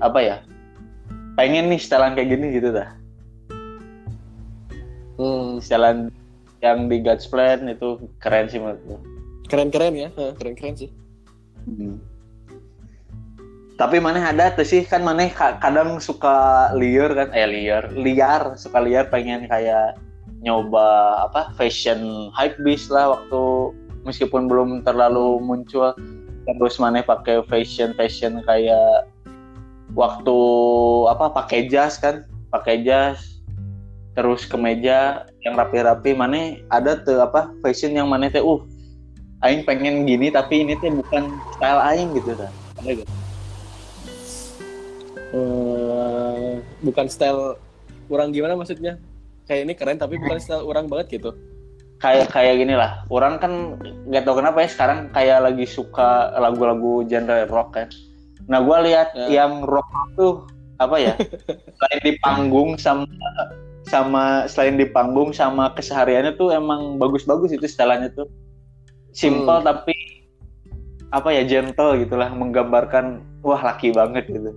apa 0.00 0.18
ya? 0.24 0.36
Pengen 1.36 1.68
nih 1.68 1.76
setelan 1.76 2.16
kayak 2.16 2.32
gini 2.32 2.56
gitu 2.56 2.72
dah. 2.72 2.97
Hmm. 5.18 5.58
Setelan 5.58 6.14
yang 6.62 6.86
di 6.86 7.02
God's 7.02 7.26
Plan 7.26 7.66
itu 7.66 7.98
keren 8.22 8.46
sih 8.46 8.62
menurut 8.62 8.80
gua. 8.86 9.00
Keren-keren 9.50 9.94
ya, 9.94 10.08
keren-keren 10.14 10.74
sih. 10.78 10.90
Tapi 13.78 14.02
mana 14.02 14.34
ada 14.34 14.50
tuh 14.50 14.66
sih 14.66 14.82
kan 14.82 15.06
mana 15.06 15.30
ka- 15.30 15.62
kadang 15.62 16.02
suka 16.02 16.70
liar 16.74 17.14
kan 17.14 17.30
eh 17.30 17.46
liar 17.46 17.94
liar 17.94 18.58
suka 18.58 18.82
liar 18.82 19.06
pengen 19.06 19.46
kayak 19.46 19.94
nyoba 20.42 21.22
apa 21.30 21.54
fashion 21.54 22.30
hype 22.34 22.58
beast 22.66 22.90
lah 22.90 23.14
waktu 23.14 23.74
meskipun 24.02 24.50
belum 24.50 24.82
terlalu 24.82 25.38
muncul 25.38 25.94
terus 26.42 26.80
mana 26.82 27.06
pakai 27.06 27.44
fashion 27.46 27.94
fashion 27.94 28.42
kayak 28.50 29.06
waktu 29.94 30.38
apa 31.10 31.30
pakai 31.30 31.70
jas 31.70 32.02
kan 32.02 32.26
pakai 32.50 32.82
jas 32.82 33.37
terus 34.18 34.42
kemeja 34.44 35.22
yang 35.46 35.54
rapi-rapi 35.54 36.10
mana 36.12 36.58
ada 36.74 36.98
tuh 36.98 37.22
apa 37.22 37.54
fashion 37.62 37.94
yang 37.94 38.10
mana 38.10 38.26
teh 38.26 38.42
uh 38.42 38.58
aing 39.40 39.62
pengen 39.62 40.02
gini 40.02 40.34
tapi 40.34 40.66
ini 40.66 40.74
teh 40.74 40.90
bukan 40.90 41.38
style 41.54 41.78
aing 41.86 42.10
gitu 42.12 42.34
kan 42.34 42.50
ada 42.82 42.90
gitu 42.98 43.12
Eh, 45.28 46.52
bukan 46.80 47.04
style 47.04 47.60
orang 48.08 48.32
gimana 48.32 48.56
maksudnya? 48.56 48.96
Kayak 49.44 49.60
ini 49.68 49.72
keren 49.76 50.00
tapi 50.00 50.16
bukan 50.16 50.40
style 50.40 50.64
orang 50.64 50.88
banget 50.88 51.20
gitu. 51.20 51.36
kayak 51.98 52.30
kayak 52.30 52.62
gini 52.62 52.78
lah 52.78 53.02
orang 53.10 53.36
kan 53.36 53.74
nggak 54.06 54.22
tahu 54.22 54.38
kenapa 54.38 54.62
ya 54.62 54.70
sekarang 54.70 55.10
kayak 55.10 55.42
lagi 55.42 55.66
suka 55.66 56.30
lagu-lagu 56.38 57.02
genre 57.04 57.42
rock 57.50 57.74
kan 57.74 57.90
nah 58.46 58.62
gue 58.62 58.78
lihat 58.86 59.10
Ya. 59.18 59.42
yang 59.42 59.66
rock 59.66 59.82
tuh 60.14 60.46
apa 60.78 60.94
ya 60.94 61.18
selain 61.76 62.00
di 62.06 62.14
panggung 62.22 62.78
sama 62.78 63.02
sama 63.88 64.44
selain 64.46 64.76
di 64.76 64.84
panggung 64.84 65.32
sama 65.32 65.72
kesehariannya 65.72 66.36
tuh 66.36 66.52
emang 66.52 67.00
bagus-bagus 67.00 67.50
itu 67.50 67.64
setelannya 67.64 68.12
tuh 68.12 68.28
simple 69.16 69.58
Hmm. 69.60 69.66
tapi 69.66 69.96
apa 71.08 71.32
ya 71.32 71.42
gentle 71.42 71.96
gitulah 71.96 72.28
menggambarkan 72.28 73.24
wah 73.40 73.58
laki 73.58 73.96
banget 73.96 74.28
gitu 74.28 74.52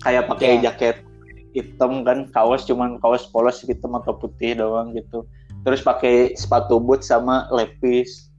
kayak 0.00 0.30
pakai 0.30 0.62
Ya. 0.62 0.70
jaket 0.70 1.02
hitam 1.50 2.06
kan 2.06 2.30
kaos 2.30 2.62
cuman 2.64 3.02
kaos 3.02 3.26
polos 3.28 3.66
hitam 3.66 3.98
atau 3.98 4.14
putih 4.14 4.54
doang 4.54 4.94
gitu 4.94 5.26
terus 5.66 5.82
pakai 5.82 6.38
sepatu 6.38 6.78
boot 6.78 7.02
sama 7.02 7.50
lepis 7.50 8.30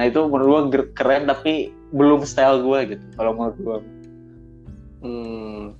nah 0.00 0.08
itu 0.08 0.16
menurut 0.24 0.48
gua 0.48 0.62
ger- 0.72 0.90
keren 0.96 1.28
tapi 1.28 1.68
belum 1.92 2.24
style 2.24 2.64
gua 2.64 2.88
gitu 2.88 3.04
kalau 3.14 3.36
menurut 3.36 3.58
gua 3.60 3.78
Hmm. 5.04 5.76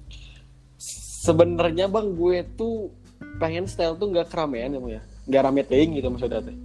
Sebenarnya 1.25 1.89
bang 1.89 2.13
gue 2.13 2.45
tuh 2.61 2.93
pengen 3.37 3.65
style 3.67 3.97
tuh 3.97 4.09
nggak 4.11 4.31
keramaian 4.31 4.73
ya, 4.73 4.81
ya. 4.81 5.03
Nggak 5.27 5.43
rame 5.43 5.63
teing 5.67 5.91
gitu 5.97 6.09
maksudnya 6.13 6.41
teh. 6.45 6.57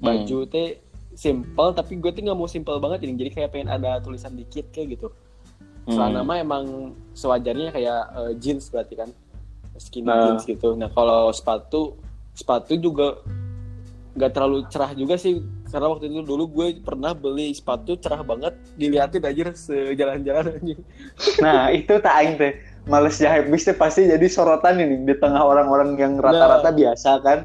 Baju 0.00 0.38
teh 0.46 0.78
simple 1.14 1.68
tapi 1.72 1.96
gue 1.98 2.10
tuh 2.10 2.22
nggak 2.22 2.38
mau 2.38 2.48
simple 2.48 2.76
banget 2.78 3.06
ini. 3.06 3.14
Jadi 3.18 3.30
kayak 3.40 3.50
pengen 3.54 3.68
ada 3.72 3.98
tulisan 3.98 4.34
dikit 4.34 4.68
kayak 4.70 4.98
gitu. 4.98 5.08
Celana 5.84 6.24
Hmm. 6.24 6.28
mah 6.28 6.36
emang 6.40 6.64
sewajarnya 7.12 7.70
kayak 7.72 8.00
eh, 8.16 8.32
jeans 8.40 8.68
berarti 8.72 8.94
kan. 8.96 9.10
Skinny 9.76 10.06
Nah. 10.06 10.36
jeans 10.36 10.44
gitu. 10.46 10.72
Nah 10.78 10.88
kalau 10.88 11.28
sepatu 11.34 11.98
sepatu 12.34 12.74
juga 12.74 13.20
nggak 14.14 14.30
terlalu 14.30 14.62
cerah 14.70 14.94
juga 14.94 15.18
sih 15.18 15.42
karena 15.66 15.90
waktu 15.90 16.06
itu 16.06 16.22
dulu 16.22 16.46
gue 16.46 16.66
pernah 16.86 17.10
beli 17.10 17.50
sepatu 17.50 17.98
cerah 17.98 18.22
banget 18.22 18.54
diliatin 18.78 19.26
aja 19.26 19.50
sejalan-jalan 19.50 20.54
anjing. 20.54 20.80
nah 21.42 21.66
itu 21.74 21.98
tak 21.98 22.14
aing 22.22 22.38
teh 22.38 22.54
males 22.84 23.16
teh 23.16 23.76
pasti 23.76 24.06
jadi 24.08 24.26
sorotan 24.28 24.80
ini 24.80 25.08
di 25.08 25.14
tengah 25.16 25.40
orang-orang 25.40 25.96
yang 25.96 26.20
rata-rata 26.20 26.70
biasa 26.72 27.10
kan. 27.24 27.38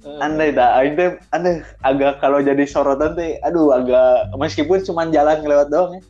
Eh, 0.00 0.24
andai 0.24 0.52
dah 0.52 0.80
teh 0.84 1.16
aneh. 1.32 1.64
Agak 1.84 2.20
kalau 2.20 2.40
jadi 2.40 2.64
sorotan 2.68 3.16
teh 3.16 3.40
aduh 3.44 3.72
agak 3.72 4.32
meskipun 4.36 4.84
cuma 4.84 5.08
jalan 5.08 5.40
ngelewat 5.44 5.68
doang 5.72 5.96
ya 5.96 6.02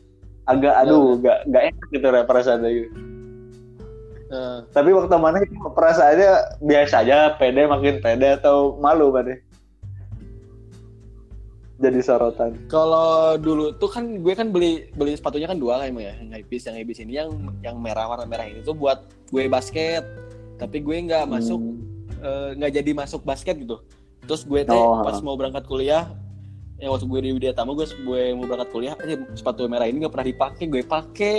agak 0.49 0.73
aduh 0.83 1.19
gak 1.21 1.47
gak 1.53 1.63
enak 1.69 1.87
gitu 1.93 2.07
ya 2.09 2.23
perasaannya 2.25 2.69
gitu. 2.73 2.89
eh, 4.31 4.57
tapi 4.71 4.89
waktu 4.95 5.15
mana 5.19 5.37
itu 5.43 5.55
perasaannya 5.75 6.31
biasa 6.63 6.95
aja 7.05 7.17
pede 7.37 7.67
makin 7.67 8.01
pede 8.01 8.39
atau 8.41 8.79
malu 8.79 9.13
pada 9.13 9.37
jadi 11.81 11.99
sorotan 11.99 12.53
Kalau 12.67 13.35
dulu 13.35 13.73
tuh 13.73 13.89
kan 13.89 14.05
gue 14.15 14.31
kan 14.31 14.47
beli 14.47 14.87
beli 14.91 15.13
sepatunya 15.13 15.45
kan 15.45 15.57
dua 15.57 15.75
lah 15.75 15.85
emang 15.85 16.03
ya, 16.03 16.13
yang 16.15 16.31
Hypebeast, 16.31 16.65
yang 16.65 16.75
Hypebeast 16.77 17.01
ini 17.01 17.13
yang 17.15 17.29
yang 17.59 17.75
merah 17.75 18.05
warna 18.05 18.23
merah 18.23 18.45
ini 18.45 18.61
tuh 18.61 18.71
buat 18.71 19.01
gue 19.27 19.45
basket. 19.47 20.05
Tapi 20.55 20.77
gue 20.79 20.95
nggak 21.01 21.25
masuk 21.25 21.57
Hmm. 21.57 22.21
eh, 22.21 22.49
nggak 22.55 22.71
jadi 22.71 22.91
masuk 22.93 23.21
basket 23.21 23.57
gitu. 23.57 23.81
Terus 24.21 24.45
gue 24.45 24.61
teh 24.61 24.71
Oh. 24.71 25.01
pas 25.01 25.17
mau 25.19 25.33
berangkat 25.33 25.65
kuliah, 25.65 26.13
ya 26.77 26.87
waktu 26.87 27.03
gue 27.03 27.19
di 27.19 27.29
Widya 27.33 27.51
Tama 27.51 27.73
gue 27.73 27.89
gue 27.89 28.21
mau 28.31 28.45
berangkat 28.45 28.69
kuliah, 28.69 28.93
aja 28.93 29.17
sepatu 29.33 29.65
merah 29.65 29.89
ini 29.89 29.97
nggak 29.99 30.13
pernah 30.13 30.27
dipakai, 30.27 30.63
gue 30.67 30.81
pakai. 30.81 31.35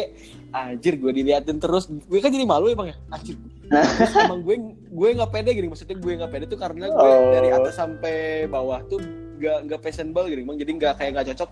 Anjir, 0.50 0.98
gue 0.98 1.12
diliatin 1.12 1.56
terus. 1.56 1.86
Gue 1.86 2.18
kan 2.18 2.28
jadi 2.28 2.42
malu 2.42 2.66
emang 2.68 2.90
ya. 2.90 2.96
Anjir. 3.08 3.38
Terus 3.64 4.12
emang 4.26 4.42
gue 4.42 4.58
gue 4.90 5.08
nggak 5.14 5.30
pede 5.30 5.50
gini, 5.52 5.70
maksudnya 5.70 5.94
gue 5.94 6.12
nggak 6.12 6.28
pede 6.28 6.44
tuh 6.44 6.58
karena 6.58 6.90
gue 6.90 6.98
Oh. 7.14 7.30
dari 7.30 7.48
atas 7.48 7.78
sampai 7.78 8.16
bawah 8.44 8.82
tuh 8.84 8.98
nggak 9.42 9.58
nggak 9.66 9.80
fashionable 9.82 10.30
gitu, 10.30 10.46
emang 10.46 10.54
jadi 10.54 10.70
nggak 10.78 10.94
kayak 11.02 11.10
nggak 11.18 11.26
cocok. 11.34 11.50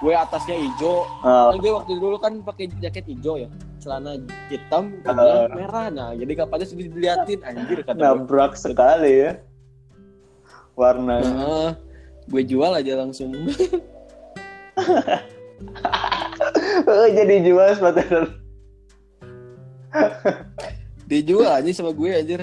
Gue 0.00 0.16
atasnya 0.16 0.56
hijau, 0.56 1.04
kan 1.24 1.56
gue 1.60 1.72
waktu 1.72 1.92
dulu 2.00 2.16
kan 2.20 2.40
pakai 2.44 2.68
jaket 2.80 3.04
hijau 3.08 3.40
ya. 3.40 3.48
Celana 3.80 4.20
hitam 4.52 5.00
Uh. 5.08 5.48
merah. 5.56 5.88
Nah 5.88 6.12
jadi 6.12 6.32
kapannya 6.44 6.68
sudah 6.68 6.84
diliatin 6.88 7.40
anjir 7.44 7.80
kata 7.80 7.96
gue 7.96 8.04
nabrak 8.04 8.52
sekali 8.56 9.28
ya. 9.28 9.32
Warna. 10.76 11.20
Nah, 11.20 11.70
gue 12.28 12.42
jual 12.44 12.72
aja 12.76 13.00
langsung. 13.00 13.32
Oh, 16.88 17.06
jadi 17.12 17.44
jual 17.44 17.76
sepatu 17.76 18.00
dijual 21.10 21.50
aja 21.50 21.70
sama 21.74 21.90
gue 21.90 22.10
aja 22.14 22.38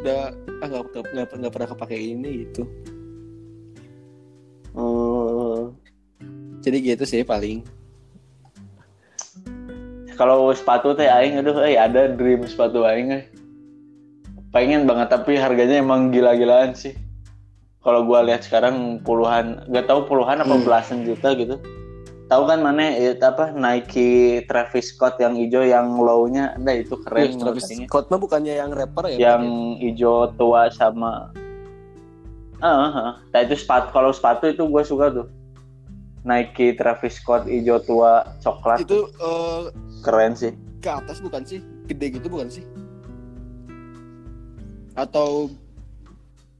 udah 0.00 0.32
ah 0.64 0.66
nggak 0.66 0.82
nggak 1.12 1.26
nggak 1.36 1.52
pernah 1.52 1.68
kepake 1.68 1.96
ini 2.00 2.48
gitu 2.48 2.64
Oh. 4.76 5.72
jadi 6.60 6.94
gitu 6.94 7.04
sih 7.08 7.24
paling 7.24 7.64
Kalau 10.16 10.48
sepatu 10.52 10.96
teh 10.96 11.08
aing 11.08 11.40
aduh 11.40 11.60
eh 11.60 11.76
ada 11.76 12.08
dream 12.08 12.48
sepatu 12.48 12.88
aing 12.88 13.12
eh. 13.12 13.24
Pengen 14.48 14.88
banget 14.88 15.12
tapi 15.12 15.36
harganya 15.36 15.84
emang 15.84 16.08
gila-gilaan 16.08 16.72
sih. 16.72 16.96
Kalau 17.84 18.08
gua 18.08 18.24
lihat 18.24 18.40
sekarang 18.40 19.04
puluhan, 19.04 19.60
gak 19.68 19.84
tahu 19.86 20.08
puluhan 20.08 20.40
apa 20.40 20.56
Hmm. 20.56 20.64
belasan 20.64 21.04
juta 21.04 21.36
gitu. 21.36 21.60
Tahu 22.26 22.42
kan 22.48 22.58
mana 22.58 22.90
itu 22.90 23.20
apa 23.22 23.52
Nike 23.54 24.42
Travis 24.48 24.90
Scott 24.90 25.20
yang 25.20 25.36
hijau 25.36 25.62
yang 25.62 25.94
low-nya 25.94 26.56
ada 26.56 26.72
itu 26.74 26.96
keren 27.04 27.36
menurut 27.36 27.60
Travis. 27.62 27.86
Scott 27.86 28.08
mah 28.10 28.18
bukannya 28.18 28.56
yang 28.56 28.72
rapper 28.74 29.14
ya 29.14 29.30
yang 29.30 29.76
hijau 29.78 30.32
tua 30.34 30.66
sama 30.72 31.30
ah 32.64 32.88
ah. 32.88 33.12
Nah 33.32 33.40
itu 33.44 33.56
sepatu 33.58 33.92
kalau 33.92 34.10
sepatu 34.12 34.48
itu 34.48 34.64
gue 34.64 34.82
suka 34.84 35.12
tuh. 35.12 35.26
Nike 36.26 36.74
Travis 36.74 37.22
Scott 37.22 37.46
hijau 37.46 37.78
tua 37.86 38.26
coklat. 38.42 38.82
Itu 38.82 39.10
eh, 39.14 39.70
keren 40.02 40.34
sih. 40.34 40.52
ke 40.82 40.90
atas 40.90 41.18
bukan 41.18 41.42
sih? 41.42 41.62
Gede 41.90 42.18
gitu 42.18 42.26
bukan 42.30 42.46
sih? 42.50 42.62
Atau 44.94 45.50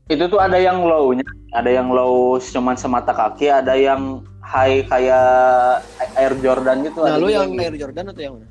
itu 0.07 0.25
tuh 0.31 0.39
ada 0.39 0.59
yang 0.59 0.83
low-nya. 0.87 1.27
Ada 1.55 1.83
yang 1.83 1.91
low 1.91 2.39
cuman 2.39 2.79
semata 2.79 3.11
kaki 3.11 3.51
ada 3.51 3.75
yang 3.75 4.23
high 4.47 4.87
kayak 4.87 5.83
Air 6.15 6.35
Jordan 6.39 6.87
gitu 6.87 7.03
nah 7.03 7.19
lu 7.19 7.27
yang 7.27 7.51
gitu. 7.51 7.67
Air 7.67 7.75
Jordan 7.75 8.05
atau 8.15 8.23
yang 8.23 8.35
mana? 8.39 8.49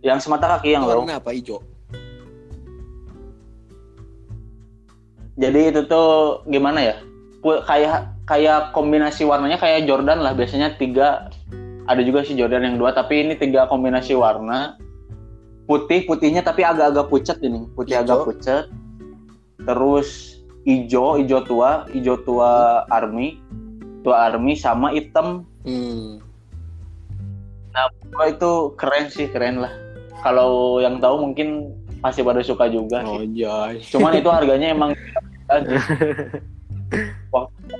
Yang 0.00 0.18
semata 0.24 0.46
kaki 0.56 0.72
yang 0.72 0.88
low. 0.88 1.04
Warna 1.04 1.20
apa? 1.20 1.36
Hijau 1.36 1.60
jadi 5.40 5.72
itu 5.72 5.88
tuh 5.88 6.44
gimana 6.52 6.84
ya? 6.84 6.96
Kayak 7.40 8.12
kayak 8.28 8.76
kombinasi 8.76 9.24
warnanya 9.24 9.56
kayak 9.56 9.88
Jordan 9.88 10.20
lah. 10.20 10.36
Biasanya 10.36 10.76
tiga. 10.76 11.32
Ada 11.88 12.04
juga 12.04 12.22
sih 12.22 12.36
Jordan 12.36 12.68
yang 12.68 12.76
dua 12.76 12.92
tapi 12.92 13.24
ini 13.24 13.34
tiga 13.40 13.64
kombinasi 13.64 14.12
warna. 14.12 14.76
Putih 15.64 16.04
putihnya 16.04 16.44
tapi 16.44 16.60
agak-agak 16.60 17.08
pucat 17.08 17.40
ini. 17.40 17.64
Putih 17.72 17.96
Hijau. 17.96 18.04
agak 18.04 18.18
pucat 18.28 18.64
terus 19.60 20.40
hijau 20.64 21.20
hijau 21.20 21.40
tua 21.48 21.88
hijau 21.88 22.20
tua 22.20 22.84
army. 22.92 23.40
Tua 24.04 24.28
army 24.28 24.52
sama 24.60 24.92
hitam. 24.92 25.48
Hmm. 25.64 26.20
Wah, 28.12 28.26
itu 28.28 28.74
keren 28.76 29.08
sih 29.08 29.30
keren 29.32 29.62
lah. 29.64 29.72
Kalau 30.20 30.84
yang 30.84 31.00
tahu 31.00 31.30
mungkin 31.30 31.72
pasti 32.00 32.20
pada 32.20 32.40
suka 32.40 32.66
juga 32.66 33.04
oh 33.04 33.20
sih. 33.20 33.40
Jay 33.40 33.80
cuman 33.88 34.12
itu 34.16 34.28
harganya 34.28 34.72
emang 34.72 34.90
aja 35.52 35.76
waktu 37.30 37.74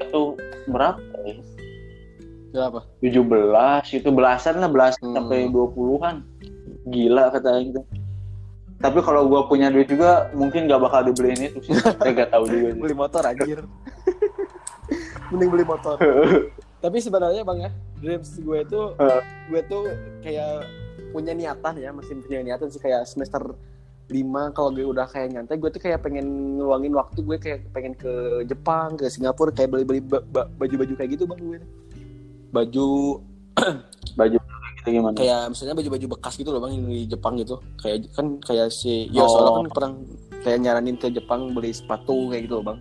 itu 0.00 0.22
berapa 0.66 1.00
ya? 1.22 1.34
berapa 2.50 2.80
17 2.98 3.98
itu 4.02 4.08
belasan 4.10 4.58
lah 4.58 4.66
belasan 4.66 5.02
Hmm. 5.06 5.16
sampai 5.16 5.46
20-an 5.48 6.16
gila 6.88 7.30
kata 7.30 7.62
gitu. 7.62 7.80
Tapi 8.80 8.98
kalau 9.04 9.28
gua 9.28 9.44
punya 9.44 9.68
duit 9.68 9.86
juga 9.86 10.32
mungkin 10.32 10.64
gak 10.64 10.80
bakal 10.80 11.04
dibeliin 11.04 11.52
itu 11.52 11.60
sih. 11.62 11.76
Saya 12.00 12.10
gak 12.16 12.32
tahu 12.32 12.48
juga 12.48 12.68
sih. 12.72 12.80
beli 12.80 12.96
motor 12.96 13.22
anjir. 13.22 13.60
Mending 15.30 15.50
beli 15.52 15.62
motor. 15.62 15.94
Tapi 16.80 16.96
sebenarnya 16.98 17.44
bang 17.44 17.58
ya 17.60 17.70
dreams 18.00 18.40
gue 18.40 18.58
itu 18.64 18.80
gue 19.46 19.60
tuh 19.68 19.82
kayak 20.24 20.64
punya 21.10 21.32
niatan 21.32 21.74
ya 21.76 21.90
masih 21.90 22.18
punya 22.20 22.40
niatan 22.42 22.66
sih 22.66 22.78
kayak 22.78 23.04
semester 23.04 23.42
5 24.06 24.18
kalau 24.50 24.70
gue 24.70 24.82
udah 24.82 25.06
kayak 25.06 25.30
nyantai 25.30 25.54
gue 25.54 25.70
tuh 25.70 25.78
kayak 25.78 26.02
pengen 26.02 26.26
ngeluangin 26.58 26.90
waktu 26.90 27.22
gue 27.22 27.36
kayak 27.38 27.70
pengen 27.70 27.94
ke 27.94 28.10
Jepang 28.44 28.98
ke 28.98 29.06
Singapura 29.06 29.54
kayak 29.54 29.70
beli-beli 29.70 30.02
ba- 30.02 30.26
ba- 30.26 30.50
baju-baju 30.50 30.94
kayak 30.94 31.10
gitu 31.14 31.30
bang 31.30 31.38
gue. 31.38 31.58
Baju 32.50 32.86
baju 34.18 34.36
gitu 34.80 34.88
gimana? 34.90 35.14
Kayak 35.14 35.54
misalnya 35.54 35.74
baju-baju 35.78 36.06
bekas 36.18 36.34
gitu 36.34 36.50
loh 36.50 36.58
bang 36.58 36.72
yang 36.74 36.86
di 36.90 37.06
Jepang 37.06 37.34
gitu. 37.38 37.54
Kayak 37.78 38.10
kan 38.10 38.26
kayak 38.42 38.74
si 38.74 39.06
Yo 39.14 39.22
Oh. 39.22 39.30
soalnya 39.30 39.52
kan 39.54 39.66
pernah 39.70 39.90
kayak 40.42 40.58
nyaranin 40.58 40.96
ke 40.98 41.06
Jepang 41.10 41.54
beli 41.54 41.70
sepatu 41.70 42.34
kayak 42.34 42.50
gitu 42.50 42.54
loh 42.58 42.74
bang. 42.74 42.78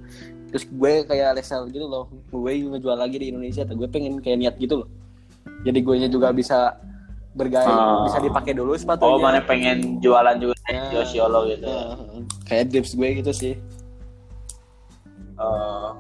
Terus 0.50 0.66
gue 0.66 0.94
kayak 1.06 1.38
resell 1.38 1.70
gitu 1.70 1.86
loh 1.86 2.10
gue 2.10 2.54
ngejual 2.58 2.98
lagi 2.98 3.22
di 3.22 3.30
Indonesia 3.30 3.62
tapi 3.62 3.78
gue 3.78 3.90
pengen 3.90 4.18
kayak 4.18 4.38
niat 4.42 4.56
gitu 4.58 4.82
loh. 4.82 4.90
Jadi 5.62 5.78
gue 5.78 5.96
nya 6.00 6.10
juga 6.10 6.34
bisa 6.34 6.74
bergaya 7.32 7.66
Oh. 7.66 8.04
bisa 8.04 8.18
dipakai 8.20 8.52
dulu 8.52 8.74
sepatunya 8.74 9.06
oh 9.08 9.18
mana 9.18 9.40
pengen 9.40 10.00
jualan 10.00 10.36
juga 10.36 10.56
Ya. 10.66 10.86
Yosiolo 10.92 11.46
gitu 11.48 11.66
Ya, 11.66 11.82
kayak 12.44 12.70
dreams 12.70 12.92
gue 12.92 13.10
gitu 13.16 13.32
sih 13.32 13.54
Oh. 15.36 15.94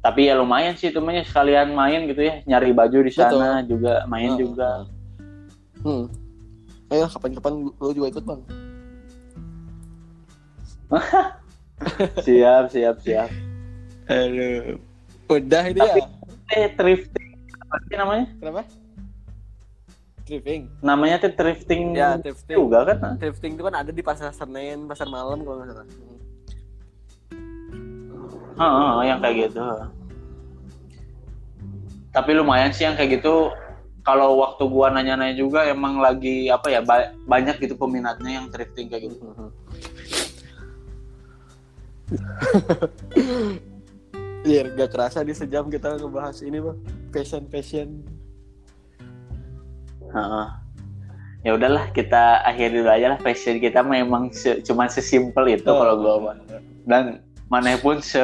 tapi 0.00 0.24
ya 0.24 0.34
lumayan 0.34 0.72
sih 0.72 0.88
itu 0.88 0.96
mah 0.98 1.12
sekalian 1.20 1.72
main 1.72 2.06
gitu 2.06 2.22
ya 2.22 2.40
nyari 2.44 2.70
baju 2.70 2.98
di 3.00 3.10
sana 3.10 3.60
juga 3.62 4.06
main 4.06 4.32
Heeh. 4.32 4.40
juga 4.40 4.70
hmm. 5.82 6.04
ayo 6.88 7.04
kapan-kapan 7.06 7.52
lu 7.68 7.90
juga 7.90 8.06
ikut 8.08 8.24
bang 8.24 8.40
siap 12.24 12.64
siap 12.70 12.96
siap 12.98 13.28
Aduh. 14.06 14.80
udah 15.28 15.64
itu 15.66 15.76
Tapi- 15.78 16.00
ya 16.00 16.06
eh 16.50 16.68
thrifting 16.72 17.17
apa 17.68 17.84
sih 17.84 17.96
namanya? 18.00 18.26
Kenapa? 18.40 18.62
Thrifting 20.28 20.68
namanya 20.84 21.16
tuh 21.24 21.32
thrifting 21.32 21.96
ya 21.96 22.20
thrifting 22.20 22.56
juga 22.56 22.84
kan? 22.84 23.16
Thrifting 23.16 23.56
itu 23.56 23.62
kan 23.64 23.74
ada 23.80 23.88
di 23.92 24.02
pasar 24.04 24.28
Senen, 24.32 24.84
pasar 24.84 25.08
malam 25.08 25.40
kalau 25.40 25.64
nggak 25.64 25.72
salah. 25.72 25.88
Heeh, 28.58 28.92
yang 29.08 29.18
kayak 29.24 29.36
gitu. 29.48 29.64
Tapi 32.12 32.30
lumayan 32.36 32.72
sih 32.76 32.84
yang 32.84 32.96
kayak 32.96 33.20
gitu. 33.20 33.52
Kalau 34.04 34.40
waktu 34.40 34.64
gua 34.68 34.88
nanya-nanya 34.88 35.36
juga 35.36 35.68
emang 35.68 36.00
lagi 36.00 36.48
apa 36.48 36.72
ya 36.72 36.80
ba- 36.80 37.12
banyak 37.28 37.60
gitu 37.60 37.76
peminatnya 37.76 38.40
yang 38.40 38.48
thrifting 38.48 38.88
kayak 38.88 39.12
gitu 39.12 39.20
Iya, 44.42 44.70
gak 44.70 44.90
kerasa 44.94 45.20
di 45.20 45.34
sejam 45.34 45.66
kita 45.66 45.98
ngebahas 45.98 46.40
ini 46.40 46.58
bang, 46.58 46.78
fashion 47.10 47.42
fashion. 47.50 47.88
Heeh. 50.08 50.46
Ya 51.46 51.50
udahlah 51.54 51.90
kita 51.90 52.42
akhiri 52.42 52.82
dulu 52.82 52.90
aja 52.90 53.14
lah 53.14 53.18
fashion 53.20 53.58
kita 53.58 53.80
memang 53.80 54.34
se- 54.34 54.58
cuman 54.62 54.90
sesimpel 54.90 55.46
itu 55.48 55.66
kalau 55.66 55.94
gua 55.98 56.14
mah. 56.18 56.36
Dan 56.82 57.22
mana 57.46 57.78
pun 57.78 58.02
se 58.02 58.20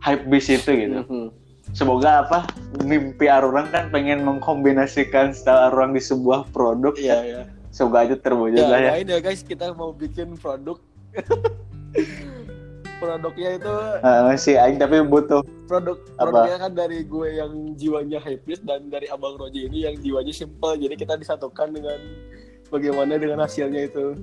hype 0.00 0.24
bis 0.28 0.48
itu 0.48 0.70
gitu. 0.72 1.00
Mhm. 1.04 1.28
Semoga 1.74 2.24
apa 2.24 2.46
mimpi 2.80 3.26
orang 3.26 3.68
kan 3.68 3.90
pengen 3.90 4.22
mengkombinasikan 4.22 5.34
style 5.34 5.74
orang 5.74 5.92
di 5.92 6.00
sebuah 6.00 6.48
produk. 6.54 6.94
Iya 6.96 7.18
ya. 7.26 7.40
Semoga 7.74 8.08
aja 8.08 8.16
terwujud 8.16 8.56
Ya, 8.56 8.70
lah 8.72 8.80
ya. 8.80 8.90
ya 9.04 9.18
guys, 9.20 9.44
kita 9.44 9.74
mau 9.76 9.92
bikin 9.92 10.38
produk. 10.40 10.80
Produknya 12.96 13.50
itu 13.54 13.74
Heeh, 13.98 14.34
sih 14.36 14.56
Aing 14.56 14.76
tapi 14.76 15.02
butuh 15.02 15.44
produk 15.66 16.00
Apa? 16.16 16.16
produknya 16.22 16.56
kan 16.58 16.72
dari 16.72 16.98
gue 17.02 17.28
yang 17.30 17.52
jiwanya 17.74 18.18
hypebeast 18.18 18.62
dan 18.62 18.86
dari 18.86 19.04
abang 19.06 19.36
Roji 19.36 19.66
ini 19.66 19.84
yang 19.84 19.94
jiwanya 19.96 20.32
simple. 20.32 20.74
Jadi 20.74 20.94
kita 20.94 21.14
disatukan 21.14 21.70
dengan 21.70 21.98
bagaimana 22.66 23.14
dengan 23.14 23.38
hasilnya 23.40 23.84
itu. 23.84 24.16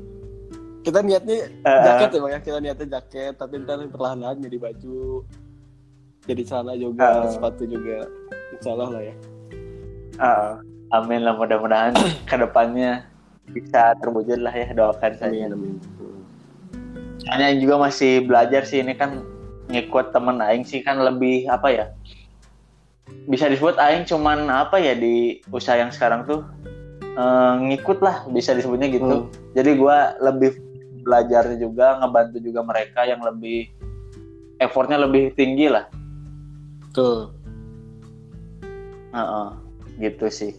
Kita 0.82 1.00
niatnya 1.00 1.48
Eh, 1.64 1.80
jaket 1.82 2.10
ya 2.10 2.20
bang 2.20 2.32
ya 2.32 2.40
kita 2.42 2.58
niatnya 2.60 2.88
jaket 2.92 3.34
tapi 3.34 3.54
ntar 3.58 3.80
perlahan-lahan 3.88 4.42
jadi 4.42 4.58
baju 4.60 5.24
jadi 6.24 6.42
celana 6.44 6.74
juga 6.74 7.04
Ah. 7.04 7.28
sepatu 7.28 7.64
juga 7.64 8.04
insya 8.52 8.74
Allah 8.74 8.90
lah 8.90 9.02
ya 9.02 9.16
Heeh. 10.14 10.52
Amin 10.92 11.22
lah 11.22 11.34
mudah-mudahan 11.34 11.96
ke 12.24 12.36
depannya 12.36 13.08
bisa 13.46 13.96
terwujud 13.98 14.40
lah 14.40 14.52
ya 14.52 14.72
doakan 14.72 15.12
saja. 15.16 15.48
amin 15.48 15.80
Hanya 17.30 17.56
juga 17.58 17.80
masih 17.80 18.26
belajar 18.26 18.68
sih 18.68 18.84
ini 18.84 18.98
kan 18.98 19.24
ngikut 19.72 20.12
temen 20.12 20.44
Aing 20.44 20.68
sih 20.68 20.84
kan 20.84 21.00
lebih 21.00 21.48
apa 21.48 21.72
ya 21.72 21.86
bisa 23.28 23.48
disebut 23.48 23.80
Aing 23.80 24.04
cuman 24.04 24.52
apa 24.52 24.80
ya 24.80 24.96
di 24.96 25.40
usaha 25.52 25.80
yang 25.80 25.92
sekarang 25.92 26.28
tuh 26.28 26.44
eh, 27.00 27.54
ngikut 27.72 28.04
lah 28.04 28.28
bisa 28.32 28.52
disebutnya 28.52 28.92
gitu. 28.92 29.28
Hmm. 29.28 29.32
Jadi 29.56 29.80
gua 29.80 30.18
lebih 30.20 30.60
belajar 31.04 31.52
juga 31.60 32.00
ngebantu 32.00 32.38
juga 32.40 32.64
mereka 32.64 33.04
yang 33.04 33.20
lebih 33.24 33.68
effortnya 34.60 35.00
lebih 35.00 35.36
tinggi 35.36 35.68
lah. 35.68 35.88
tuh 36.94 37.34
Heeh, 39.14 39.48
gitu 40.02 40.26
sih. 40.30 40.58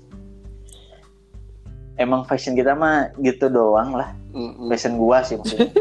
Emang 1.99 2.23
fashion 2.27 2.55
kita 2.55 2.75
mah 2.75 3.11
gitu 3.19 3.51
doang 3.51 3.95
lah. 3.95 4.15
Mm-mm. 4.35 4.67
Fashion 4.69 4.97
gua 4.97 5.19
sih 5.23 5.35
maksudnya. 5.35 5.69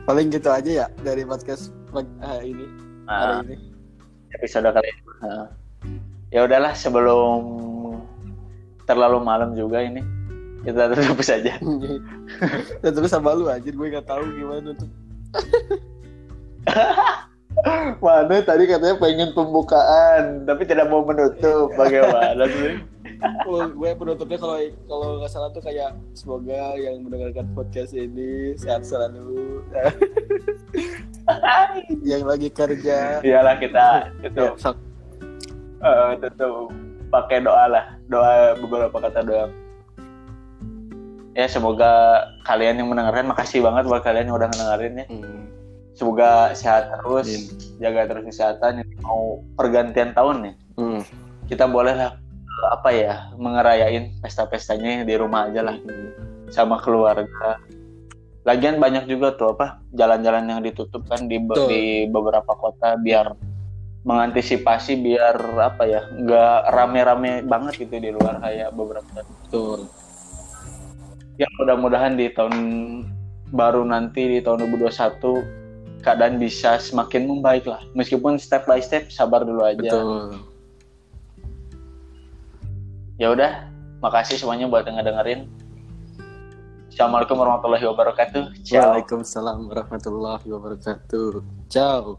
paling 0.00 0.26
gitu 0.28 0.48
aja 0.50 0.66
ya 0.66 0.86
dari 1.00 1.22
podcast 1.22 1.70
pag- 1.88 2.18
ah, 2.18 2.42
ini 2.42 2.66
Nah, 3.06 3.40
hari 3.40 3.48
ini 3.48 3.54
episode 4.32 4.66
kali 4.66 4.86
ini. 4.86 5.00
Heeh. 5.20 5.46
ya 6.30 6.40
udahlah 6.44 6.72
sebelum 6.74 7.40
terlalu 8.84 9.18
malam 9.20 9.54
juga 9.54 9.78
ini 9.78 10.02
kita 10.60 10.90
tutup 10.90 11.20
saja 11.24 11.54
terus 12.82 13.06
sama 13.06 13.32
lu 13.32 13.46
aja 13.46 13.64
gue 13.64 13.86
gak 13.88 14.04
tahu 14.04 14.20
gimana 14.34 14.74
tuh. 14.74 14.88
mana 17.98 18.40
tadi 18.40 18.62
katanya 18.64 18.94
pengen 18.96 19.30
pembukaan 19.30 20.44
tapi 20.44 20.62
tidak 20.64 20.86
mau 20.86 21.02
menutup 21.02 21.70
bagaimana 21.74 22.46
sih 22.46 22.78
Gue 23.70 23.90
penutupnya 23.92 24.36
kalau 24.36 24.56
kalau 24.84 25.06
nggak 25.18 25.28
salah 25.28 25.48
tuh 25.48 25.60
kayak 25.60 25.92
semoga 26.12 26.72
yang 26.74 27.00
mendengarkan 27.00 27.46
podcast 27.52 27.92
ini 27.92 28.54
sehat 28.54 28.82
selalu. 28.82 29.60
yang 32.02 32.24
lagi 32.24 32.48
kerja. 32.48 33.20
iyalah 33.20 33.56
kita 33.56 34.10
Ya, 34.18 34.28
tutup 34.28 34.54
sok. 34.56 34.76
eh, 35.80 36.12
tutup 36.18 36.72
pakai 37.08 37.38
doa 37.40 37.64
lah 37.66 37.84
doa 38.06 38.54
beberapa 38.56 38.96
kata 39.00 39.20
doa 39.20 39.46
ya 41.32 41.46
semoga 41.46 41.90
kalian 42.42 42.78
yang 42.78 42.88
mendengarkan 42.88 43.26
makasih 43.26 43.60
banget 43.60 43.84
buat 43.84 44.02
kalian 44.02 44.26
yang 44.26 44.36
udah 44.36 44.48
ngedengerin 44.48 44.94
ya 44.94 45.06
Hmm. 45.08 45.42
semoga 45.92 46.30
sehat 46.52 46.90
terus 46.92 47.26
Amin. 47.26 47.42
jaga 47.78 48.00
terus 48.06 48.24
kesehatan 48.26 48.72
Ini 48.80 48.94
mau 49.00 49.22
pergantian 49.54 50.10
tahun 50.10 50.36
nih 50.42 50.54
Hmm. 50.76 51.02
kita 51.46 51.66
boleh 51.66 51.94
lah 51.94 52.12
apa 52.68 52.88
ya 52.92 53.14
mengerayain 53.40 54.12
pesta-pestanya 54.20 55.02
di 55.02 55.14
rumah 55.16 55.48
aja 55.48 55.64
lah. 55.64 55.76
Sama 56.52 56.82
keluarga. 56.82 57.56
Lagian 58.44 58.80
banyak 58.80 59.04
juga 59.04 59.36
tuh 59.36 59.52
apa 59.52 59.84
jalan-jalan 59.92 60.48
yang 60.48 60.60
ditutup 60.64 61.04
kan 61.06 61.28
di, 61.28 61.36
be- 61.36 61.60
di 61.68 61.82
beberapa 62.08 62.56
kota 62.56 62.96
biar 62.96 63.36
mengantisipasi 64.00 64.96
biar 64.96 65.36
apa 65.60 65.84
ya 65.84 66.00
nggak 66.08 66.72
rame-rame 66.72 67.44
banget 67.44 67.84
gitu 67.84 68.00
di 68.00 68.10
luar 68.12 68.40
kayak 68.40 68.72
beberapa. 68.72 69.24
Betul. 69.44 69.88
ya 71.36 71.48
mudah-mudahan 71.56 72.20
di 72.20 72.28
tahun 72.36 72.56
baru 73.48 73.80
nanti 73.88 74.28
di 74.28 74.38
tahun 74.44 74.68
2021 74.76 76.04
keadaan 76.04 76.36
bisa 76.40 76.76
semakin 76.80 77.28
membaik 77.28 77.64
lah. 77.64 77.80
Meskipun 77.92 78.36
step 78.40 78.64
by 78.64 78.80
step 78.80 79.08
sabar 79.12 79.44
dulu 79.44 79.64
aja. 79.64 79.80
Betul. 79.80 80.49
Ya 83.20 83.36
udah 83.36 83.68
makasih 84.00 84.40
semuanya 84.40 84.64
buat 84.64 84.88
yang 84.88 84.96
ngedengerin 84.96 85.44
Assalamualaikum 86.88 87.36
warahmatullahi 87.36 87.84
wabarakatuh 87.84 88.42
Ciao. 88.64 88.96
Waalaikumsalam 88.96 89.68
warahmatullahi 89.68 90.46
wabarakatuh. 90.48 91.44
Ciao. 91.68 92.16